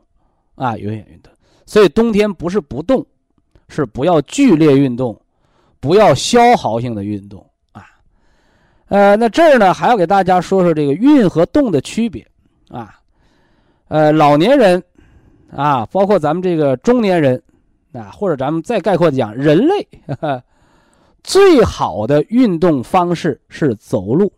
[0.55, 1.32] 啊，有氧运动。
[1.66, 3.05] 所以冬天不是不动，
[3.68, 5.20] 是不要剧烈运动，
[5.80, 7.84] 不要消耗性的运动啊。
[8.88, 12.26] 呃，那这儿呢还要给大家说说这个运和动的区别
[12.68, 12.99] 啊。
[13.88, 14.82] 呃，老年人
[15.51, 17.42] 啊，包括咱们这个中年人
[17.92, 20.42] 啊，或者咱们再概括讲，人类呵呵
[21.24, 24.32] 最好的运动方式是走路。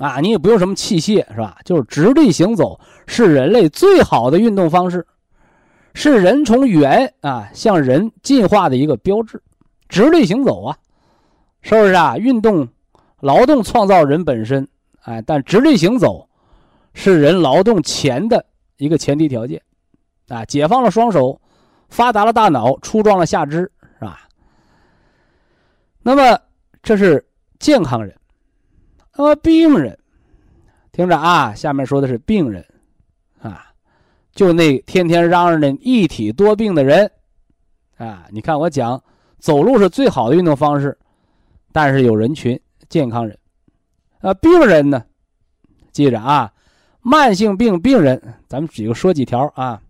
[0.00, 1.58] 啊，你也不用什么器械，是吧？
[1.62, 5.06] 就是直立行走是人类最好的运动方式，
[5.92, 9.42] 是人从猿啊向人进化的一个标志。
[9.90, 10.78] 直立行走啊，
[11.60, 12.16] 是不是啊？
[12.16, 12.66] 运动、
[13.20, 14.66] 劳动创造人本身，
[15.02, 16.26] 哎，但直立行走
[16.94, 18.42] 是人劳动前的
[18.78, 19.60] 一个前提条件，
[20.28, 21.38] 啊，解放了双手，
[21.90, 24.20] 发达了大脑，粗壮了下肢，是吧？
[26.02, 26.40] 那么
[26.82, 27.22] 这是
[27.58, 28.16] 健康人。
[29.20, 29.98] 那么病人，
[30.92, 32.64] 听着啊，下面说的是病人，
[33.42, 33.66] 啊，
[34.32, 37.10] 就那天天嚷嚷的一体多病的人，
[37.98, 39.04] 啊，你看我讲
[39.38, 40.96] 走路是最好的运动方式，
[41.70, 42.58] 但是有人群
[42.88, 43.38] 健康人，
[44.20, 45.04] 啊，病人呢，
[45.92, 46.50] 记着啊，
[47.02, 48.18] 慢性病病人，
[48.48, 49.82] 咱们几个说几条啊，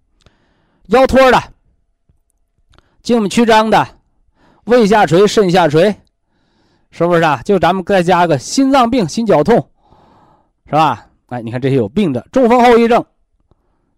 [0.87, 1.41] 腰托的，
[3.01, 3.87] 静脉曲张的，
[4.65, 5.95] 胃下垂、肾下垂。
[6.91, 7.41] 是不是啊？
[7.45, 9.71] 就咱们再加个心脏病、心绞痛，
[10.67, 11.07] 是吧？
[11.27, 13.05] 哎，你看这些有病的，中风后遗症，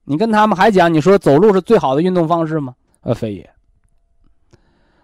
[0.04, 2.74] 你跟他们还讲，你说走路是最好的运动方式吗？
[3.00, 3.50] 呃，非也。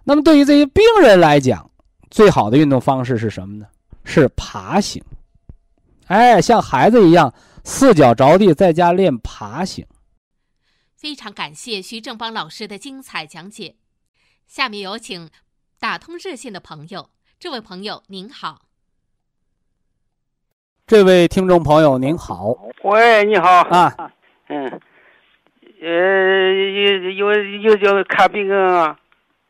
[0.05, 1.71] 那么对于这些病人来讲，
[2.11, 3.67] 最好的运动方式是什么呢？
[4.05, 5.03] 是爬行。
[6.07, 7.33] 哎，像孩子一样，
[7.65, 9.87] 四脚着地，在家练爬行。
[10.95, 13.77] 非常感谢徐正邦老师的精彩讲解。
[14.47, 15.31] 下面有请
[15.79, 17.11] 打通热线的朋友。
[17.41, 18.63] 这位朋友您好，
[20.89, 22.49] 这位听众朋友您好，
[22.83, 23.95] 喂，你好啊，
[24.49, 24.81] 嗯，
[25.81, 26.53] 呃，
[27.13, 28.99] 有有有叫看病啊？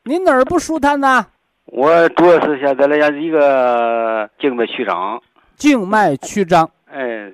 [0.02, 1.26] 您哪儿不舒坦呢？
[1.64, 5.22] 我主要是现在来讲一个静脉曲张，
[5.56, 7.32] 静脉曲张，哎，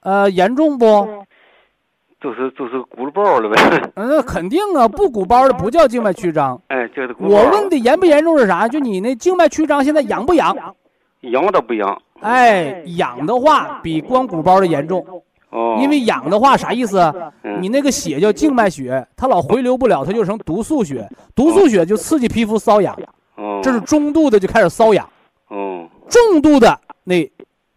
[0.00, 1.24] 呃，严重不？
[2.24, 3.82] 就是就是鼓了包了呗。
[3.96, 6.58] 嗯，那肯定啊，不鼓包的不叫静脉曲张。
[6.68, 7.26] 哎，就是鼓。
[7.26, 8.66] 我问的严不严重是啥？
[8.66, 10.56] 就你那静脉曲张现在痒不痒？
[11.20, 12.00] 痒倒不痒。
[12.20, 15.04] 哎，痒的话比光鼓包的严重。
[15.50, 15.76] 哦。
[15.82, 17.12] 因为痒的话啥意思？
[17.60, 21.06] 你那个血叫静脉血，它老回流不了，它就成毒素血。
[21.34, 22.96] 毒素血就刺激皮肤瘙痒。
[23.36, 23.60] 哦。
[23.62, 25.06] 这是中度的就开始瘙痒。
[25.48, 25.86] 哦。
[26.08, 27.30] 重度的那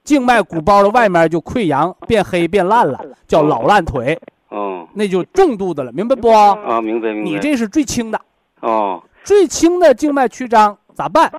[0.05, 4.17] 静脉鼓包的外面就溃疡变黑变烂了，叫老烂腿。
[4.49, 6.29] 哦，那就重度的了，明白不？
[6.29, 7.29] 啊，明白明白。
[7.29, 8.19] 你这是最轻的。
[8.61, 11.31] 哦，最轻的静脉曲张咋办？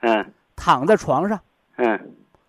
[0.00, 0.24] 嗯，
[0.56, 1.38] 躺在床上。
[1.76, 1.98] 嗯，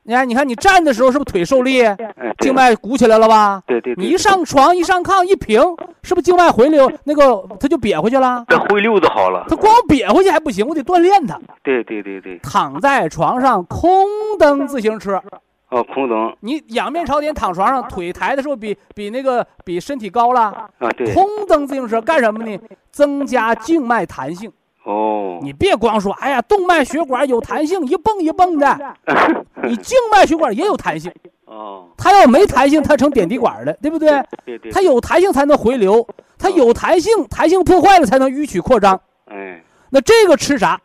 [0.03, 1.83] 你看，你看，你站的时候是不是腿受力？
[1.83, 3.61] 嗯，静脉鼓起来了吧？
[3.67, 3.93] 对对。
[3.95, 5.61] 你一上床，一上炕，一平，
[6.03, 6.91] 是不是静脉回流？
[7.03, 8.45] 那个它就瘪回去了。
[8.47, 9.45] 这回流就好了。
[9.49, 11.39] 它光瘪回去还不行，我得锻炼它。
[11.63, 12.39] 对对对对。
[12.39, 14.07] 躺在床上，空
[14.39, 15.21] 蹬自行车。
[15.69, 16.35] 哦，空蹬。
[16.41, 20.41] 你仰面朝天躺床上，腿抬的时候比比那个比身体高了。
[20.77, 21.13] 啊，对。
[21.13, 22.57] 空蹬自行车干什么呢？
[22.91, 24.51] 增加静脉弹性。
[24.83, 25.39] 哦。
[25.41, 28.95] 你别光说，哎呀，动脉血管有弹性，一蹦一蹦的。
[29.63, 31.11] 你静脉血管也有弹性。
[31.45, 31.89] 哦。
[31.97, 34.23] 它要没弹性，它成点滴管了，对不对？
[34.45, 34.71] 对对。
[34.71, 36.07] 它有弹性才能回流，
[36.37, 39.01] 它有弹性，弹性破坏了才能淤曲扩张。
[39.25, 39.63] 哎。
[39.89, 40.79] 那这个吃啥？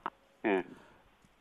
[0.45, 0.64] 嗯。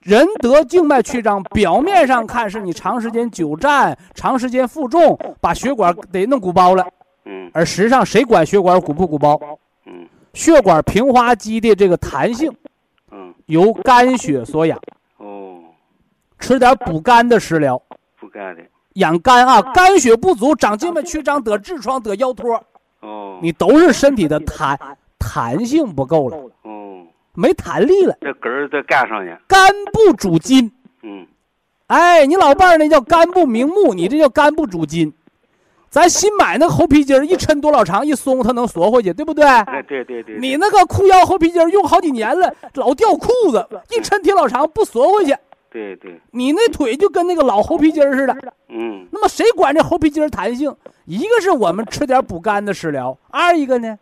[0.10, 6.84] 人得静脉曲张，表面上看是你长时间久站、长时间负重，把血管得弄鼓包了。
[7.26, 7.52] 嗯。
[7.54, 9.40] 而实际上，谁管血管鼓不鼓包？
[9.86, 10.08] 嗯。
[10.34, 12.52] 血管平滑肌的这个弹性，
[13.12, 14.80] 嗯，由肝血所养。
[15.18, 15.60] 哦。
[16.40, 17.80] 吃点补肝的食疗。
[18.20, 18.64] 补肝的。
[18.94, 22.60] 养肝啊，肝血不足，长静脉曲张，得痔疮，得腰托。
[23.02, 23.38] 哦。
[23.44, 24.76] 你都是身体的弹
[25.20, 26.38] 弹性不够了。
[26.64, 26.79] 哦。
[27.40, 29.38] 没弹力了，这根儿在干上呢。
[29.48, 29.60] 肝
[29.94, 30.70] 不主筋，
[31.04, 31.26] 嗯，
[31.88, 35.14] 哎，你老伴儿那叫肝不明目，你这叫肝不主筋。
[35.90, 39.44] 咱新买那个猴皮筋儿，一抻多老长，一松它能缩回去，对不对？
[39.44, 40.38] 哎，对对对。
[40.38, 45.36] 你那个裤腰猴皮筋儿用好几年了，老掉裤子， 一抻挺老长不缩回去。
[45.72, 46.20] 对对。
[46.32, 48.36] 你那腿就跟那个老猴皮筋儿似的。
[48.68, 49.08] 嗯。
[49.12, 50.76] 那么谁管这猴皮筋儿弹性？
[51.06, 53.98] 一个是我们吃点补肝的食疗，二一个呢？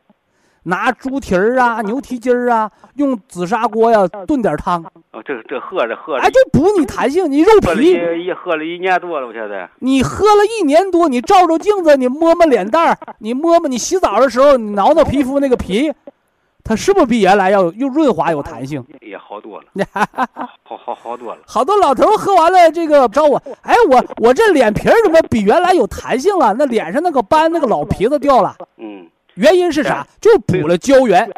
[0.68, 4.84] 拿猪蹄儿啊、牛蹄筋儿啊，用紫砂锅呀炖点汤。
[5.11, 7.93] 哦，这这喝着喝着，哎，就补你弹性，你肉皮。
[8.26, 9.70] 一喝了一年多了，我现在。
[9.80, 15.89] 你喝了一年多，你照照镜子，你摸摸脸蛋儿，你摸摸，你洗澡的时候，你挠挠皮肤那个皮，
[16.65, 18.86] 它是不是比原来要又润滑有弹性？
[18.99, 19.86] 也好多了，
[20.63, 21.39] 好好好多了。
[21.47, 26.53] 好多老头喝完了这个找我，哎，我我这脸皮怎么比原来有弹性了？
[26.59, 28.53] 那脸上那个斑那个老皮子掉了。
[28.76, 29.07] 嗯。
[29.38, 30.06] 原因是啥？
[30.20, 31.30] 就补了胶原，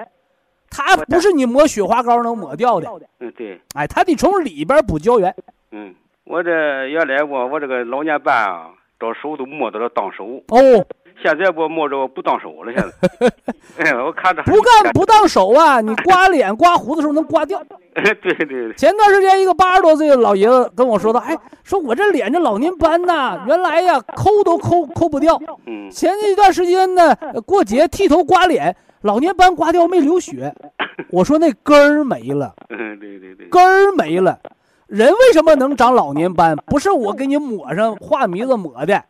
[0.70, 2.90] 它不是你抹雪花膏能抹掉的。
[3.20, 5.34] 嗯，对，哎，它得从里边补胶原。
[5.72, 5.94] 嗯，
[6.24, 10.26] 我这原来我我这个老年斑啊，到手都摸到了当手。
[10.48, 10.86] 哦，
[11.22, 13.30] 现在我摸着不当手了，现在。
[13.84, 15.82] 哎，我看着不干不当手啊！
[15.82, 17.62] 你刮脸刮胡子时候能刮掉。
[18.22, 18.74] 对对对。
[18.74, 25.40] 前段时间一个八十多岁的老爷子跟我说的，哎，说我这脸这老年斑呐，原来呀抠都抠抠不掉。
[25.66, 25.90] 嗯。
[25.92, 30.54] 前一段时间呢，过节剃头刮脸，老年斑刮掉没流血。
[31.12, 32.54] 我说那根儿没了。
[32.70, 33.48] 嗯，对对对。
[33.48, 34.40] 根儿没了。
[34.88, 36.58] 人为什么能长老年斑？
[36.66, 39.04] 不是我给你抹上画迷子抹的，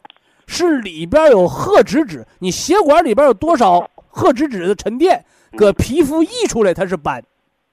[0.45, 2.25] 是里边有褐脂质。
[2.39, 5.23] 你血管里边有多少褐脂质的沉淀，
[5.55, 7.23] 搁皮肤溢出来，它是斑。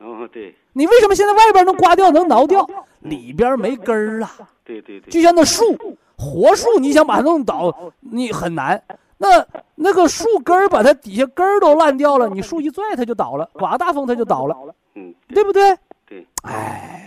[0.06, 0.54] 哦，对。
[0.72, 2.68] 你为什么现在外边能刮掉能挠掉？
[3.00, 4.30] 里边没根儿啊。
[4.64, 5.10] 对对对。
[5.10, 5.76] 就像那树，
[6.16, 8.80] 活树，你想把它弄倒，你很难。
[9.18, 9.44] 那
[9.74, 14.56] 那个树根儿把它底下根儿都烂掉了，你树一拽它就倒了，刮大风它就倒了。
[14.94, 15.76] 嗯，对不对？
[16.06, 16.26] 对。
[16.42, 17.02] 哎。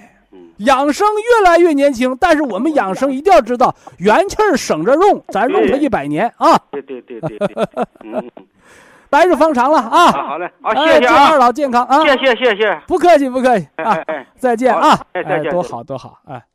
[0.58, 6.60] 养生越来越年轻，但是我们养生一定要知道元气儿省着用，咱用它一百年啊！
[6.70, 7.68] 对对对对对，
[8.04, 8.30] 嗯，
[9.12, 10.12] 来日方长了啊！
[10.12, 11.28] 好嘞，好谢谢啊！
[11.28, 12.04] 祝二老健康啊！
[12.04, 13.98] 谢谢谢谢，不客气不客气啊！
[14.36, 15.00] 再见啊！
[15.14, 16.46] 哎，再见，多好多好哎！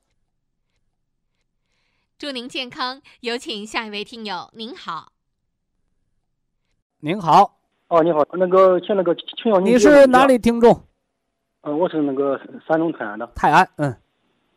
[2.16, 5.08] 祝您健康，有请下一位听友，您好。
[7.00, 7.56] 您好，
[7.88, 10.80] 哦，你好，那个请那个请友你是哪里听众？
[11.62, 13.28] 呃，我是那个山东泰安的。
[13.34, 13.96] 泰安，嗯，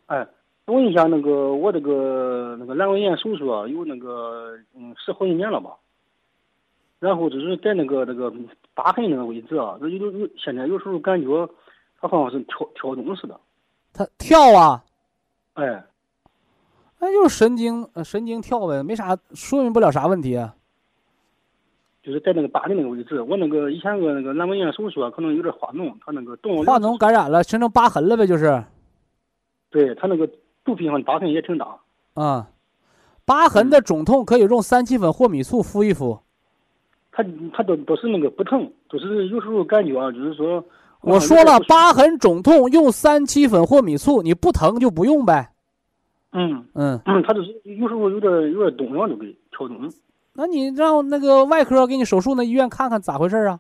[0.06, 0.28] 哎，
[0.66, 5.72] 问一下，那个我这个那个阑尾炎手术啊，有那个嗯十好几年了吧？
[7.00, 8.32] 然后就是在那个那个
[8.74, 11.50] 疤痕那个位置啊，有有有，现在有时候感觉
[12.00, 13.40] 它好像是跳跳动似的。
[13.94, 14.84] 它跳啊？
[15.54, 15.84] 哎，
[17.00, 20.56] 那就是神经神经跳呗，没啥，说明不了啥问题啊。
[22.02, 28.64] 就是在那个疤的那个位置，我那个以前个那个阑尾炎手术啊，可能有点化脓，它那个动化脓感染了，形成疤痕了呗，就是。
[29.70, 30.28] 对他那个
[30.64, 31.78] 肚皮上疤痕也挺大。
[32.14, 32.50] 啊，
[33.26, 36.20] 疤痕的肿痛可以用三七粉或米醋敷一敷。
[37.18, 40.64] 他他都都是那个不疼，就是有时候感觉啊，就是说。
[41.02, 45.52] 我说了，疤痕肿痛用三七粉或米醋，你不疼就不用呗。
[46.32, 49.78] 嗯嗯嗯，他就是有时候有点有点动摇就给跳动。
[50.34, 53.60] 那你让那个外科给你手术，那医院看看咋回事啊？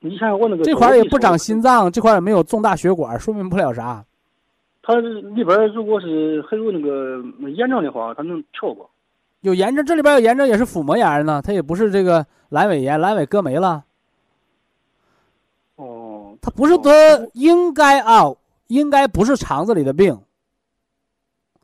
[0.00, 4.04] 你看我那个这块也不长心脏，这块也没有重大血管，说明不了啥。
[4.82, 8.90] 它里边如果是还有那个炎症的话，它能跳过。
[9.42, 13.84] 有炎症，这里边有炎症也是腹膜炎呢，它也不是这个阑尾炎，阑尾割没了。
[15.76, 16.36] 哦。
[16.40, 18.32] 它不是得应该啊，
[18.68, 20.18] 应该不是肠子里的病。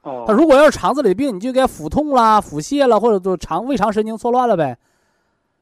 [0.02, 4.76] 哦他如果要是肠子里的病，你就该腹痛啦、腹泻了，或者就肠胃肠神经错乱了呗。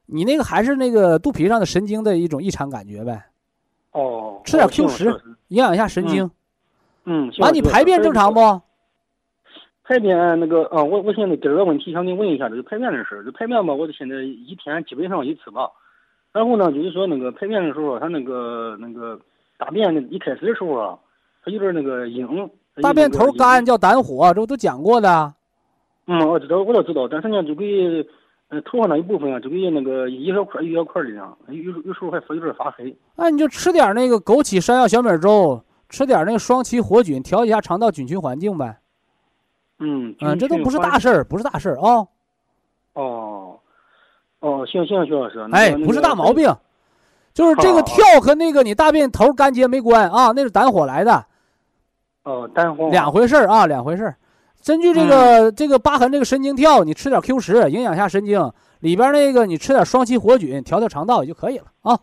[0.07, 3.25] 你那个还是那个肚皮上的神经的一种异常感觉呗。
[3.91, 4.41] 哦。
[4.43, 5.05] 吃点 Q 十，
[5.49, 6.29] 营养一下神经。
[7.05, 7.31] 嗯。
[7.39, 8.61] 完，你排便正常不？
[9.87, 13.23] 排便那个啊，我我现在第二个问题想给你问一下，这是排便的事儿。
[13.23, 15.69] 这排便吧，我现在一天基本上一次吧。
[16.33, 19.17] 然后呢，就是说那个排便的时候，他那个那个
[19.57, 20.99] 大便一开始的时候啊，
[21.41, 22.27] 他有点那个硬。
[22.81, 25.33] 大便头干叫胆火，这不都讲过的？
[26.05, 27.07] 嗯，我知道，我都知道。
[27.07, 28.05] 但是呢，就给
[28.49, 32.93] 呃头上那一部分啊，就给那个一小块一小块的样，有有时候还有点发黑。
[33.15, 38.77] 那你就吃点那个枸杞山药小米粥，吃点那个双歧活菌，调节一下肠道菌群环境呗。
[39.79, 42.07] 嗯嗯，这都不是大事儿，不是大事儿啊。
[42.93, 43.59] 哦，
[44.39, 45.47] 哦，行行，徐老师。
[45.51, 46.51] 哎，不是大毛病，
[47.33, 51.25] 就是这个跳和那个你大便头干结没关啊，那是胆火来的。
[52.23, 54.17] 哦，胆火两回事儿啊，两回事儿。
[54.65, 58.51] 根据这个这个疤痕，这个神经跳，你吃点 Q 十，营养下神经。
[58.79, 61.99] 里边那个你吃点双歧活菌，调调肠道也就可以了啊。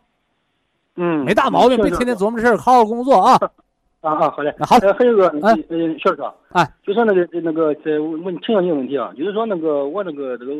[0.96, 3.38] 嗯，没大毛病，别天天琢磨这事儿，好好工作啊。
[4.04, 4.54] 啊啊，好嘞。
[4.60, 4.76] 好。
[4.98, 5.28] 还有个，
[5.70, 10.52] 嗯，徐老师，哎，就说那个那个在问请教你个问题啊，就是说那个我那个这个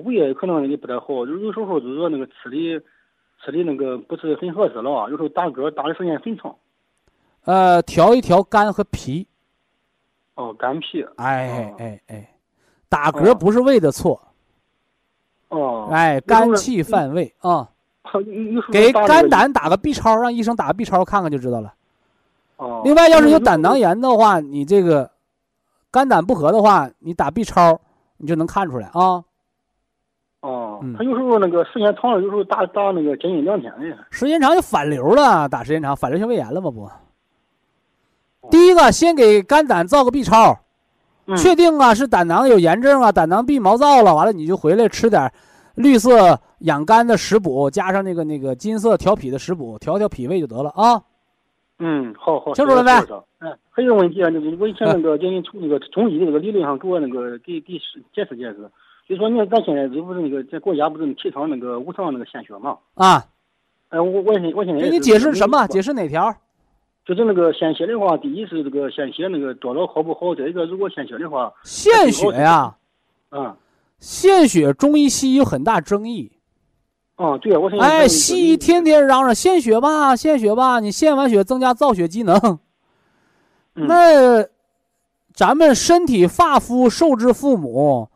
[0.00, 2.82] 胃可能也不太好，就是有时候就是说那个吃的
[3.44, 6.54] 吃的那个不是很合适了啊，有时候打嗝打的时间很长。
[7.44, 9.26] 呃，调一调肝和脾。
[10.34, 11.04] 哦，肝脾。
[11.16, 12.34] 哎哎哎，
[12.88, 14.20] 打嗝不是胃的错。
[15.48, 15.88] 哦。
[15.92, 17.68] 哎，肝气犯胃啊。
[18.72, 21.74] 给肝胆打个 B 超，让医生打个 B 超看看就知道了。
[22.58, 22.82] 哦。
[22.84, 25.10] 另外，要是有胆囊炎的话，你这个
[25.90, 27.80] 肝胆不和的话，你打 B 超，
[28.18, 29.24] 你就能看出来啊。
[30.42, 30.84] 哦。
[30.96, 33.98] 他有时候那个时间长了，有时候打打那个将近两天的。
[34.10, 36.70] 时间长就反流了，打时间长反流性胃炎了吗？
[36.70, 36.88] 不。
[38.48, 40.56] 第一个，先给肝胆造个 B 超，
[41.36, 45.30] 确定啊是胆囊有炎症啊，胆囊壁毛躁了，完了你就回来吃点，
[45.74, 51.02] 绿色养肝的食补，加上那个那个金色调脾的食补，调调脾胃就得了啊。
[51.78, 52.54] 嗯，好好。
[52.54, 52.90] 清楚了没？
[53.40, 57.78] 嗯，还有个问题啊，就是我以前那个叫你从那个中医的这个理论上给我那个给给
[58.12, 58.70] 解释解释，
[59.08, 62.76] 就说你看咱现在这不是那个在国家不是提倡那个无偿那个献血嘛？
[62.94, 63.24] 啊。
[63.90, 65.66] 哎，我我现我现在给你解释什么？
[65.68, 66.34] 解释哪条？
[67.06, 70.34] 就是那个献血的话，第一是这个献血那个多少好不好？
[70.34, 72.76] 再一个，如果献血的话，献血呀，
[73.30, 73.56] 嗯，
[73.98, 76.32] 献血中医西医有很大争议。
[77.18, 82.58] 哦，对啊，我想哎，西医天天嚷嚷献血吧，献血吧，你献完血增加造血机能。
[83.74, 84.46] 那
[85.34, 88.08] 咱们身体发肤受之父母，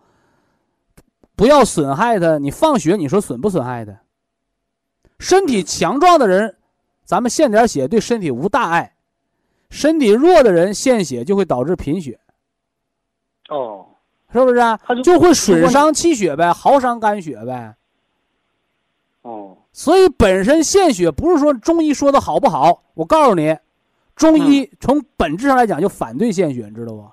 [1.35, 2.39] 不要损害它。
[2.39, 3.99] 你放血，你说损不损害的？
[5.19, 6.57] 身体强壮的人，
[7.05, 8.93] 咱们献点血对身体无大碍；
[9.69, 12.19] 身体弱的人献血就会导致贫血。
[13.49, 13.87] 哦，
[14.33, 14.79] 是不是啊？
[15.03, 17.75] 就会损伤气血呗，耗伤肝血呗。
[19.73, 23.57] 哦，所以本身献血不是说中医说的好不好，我告诉你，
[24.15, 27.11] 中医从本质上来讲就反对献血，你知道不？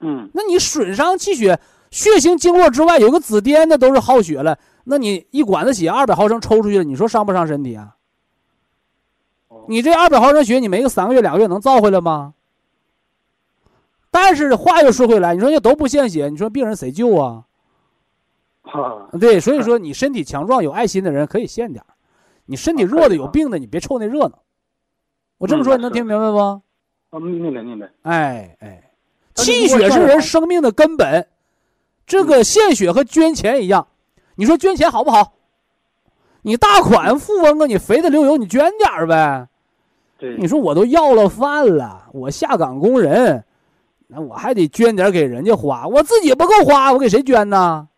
[0.00, 1.58] 嗯，那你损伤气血，
[1.90, 7.96] 血行经络之外有个紫癜那都是耗血了，那你一管子血二百毫升抽出去了，你说伤不伤身体啊？
[9.68, 12.34] 你这二百毫升血，你没个三个月两个月能造回来吗？
[14.10, 17.44] 但是话又说回来，你说要都不献血，你说病人谁救啊？
[19.18, 21.86] 对，所以说你身体强壮、有爱心的人可以献点儿
[22.44, 24.38] 你身体弱的、有病的，你别凑那热闹。
[25.38, 26.38] 我这么说你能听明白不？
[27.10, 27.90] 啊，明白明白。
[28.02, 28.90] 哎哎，
[29.34, 31.26] 气血是人生命的根本，
[32.06, 33.86] 这个献血和捐钱一样。
[34.34, 35.32] 你说捐钱好不好？
[36.42, 39.48] 你大款富翁啊，你肥的流油，你捐点呗。
[40.18, 40.36] 对。
[40.36, 43.44] 你说我都要了饭了，我下岗工人，
[44.06, 47.88] 那我还得捐点给人家花，我自己不够花，我给谁捐呢？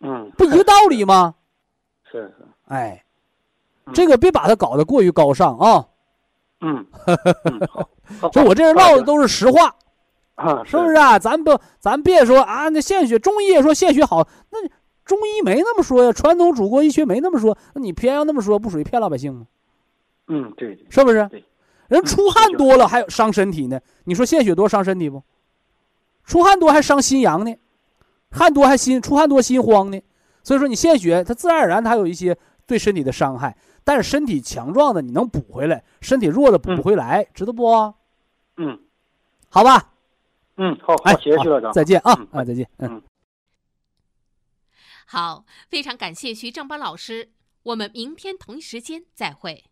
[0.00, 1.34] 嗯，不一个道理吗？
[2.10, 3.04] 是是，哎，
[3.92, 5.86] 这个别把它搞得过于高尚啊。
[6.60, 6.86] 嗯，
[8.32, 9.74] 所以 我这人唠的都是实话，
[10.34, 11.18] 啊，是不是啊？
[11.18, 14.58] 咱不，咱别说啊，那献血，中医也说献血好，那
[15.04, 19.46] 中医没那么说呀，传统祖国医学没那么说，那你偏要那么说，不属于骗老百姓吗？
[20.26, 21.26] 嗯，对，是不是？
[21.28, 21.44] 对，
[21.88, 25.22] 人出汗多了还有伤身体呢，你说献血多伤身体不？
[26.24, 27.56] 出汗多还伤心阳呢。
[28.30, 30.00] 汗多还心出汗多心慌呢，
[30.42, 33.56] 所以说你献血，它自然而然它有一些对身体的伤害。
[33.84, 37.94] 但是身体强壮的你能补回来，身体弱的补不回来，知道不？
[38.58, 38.78] 嗯，
[39.48, 39.94] 好吧。
[40.58, 42.68] 嗯，好，好，谢谢徐老师，再见啊啊，再见。
[42.76, 43.02] 嗯，
[45.06, 47.30] 好，非常感谢徐正邦老师，
[47.62, 49.67] 我们明天同一时间再会。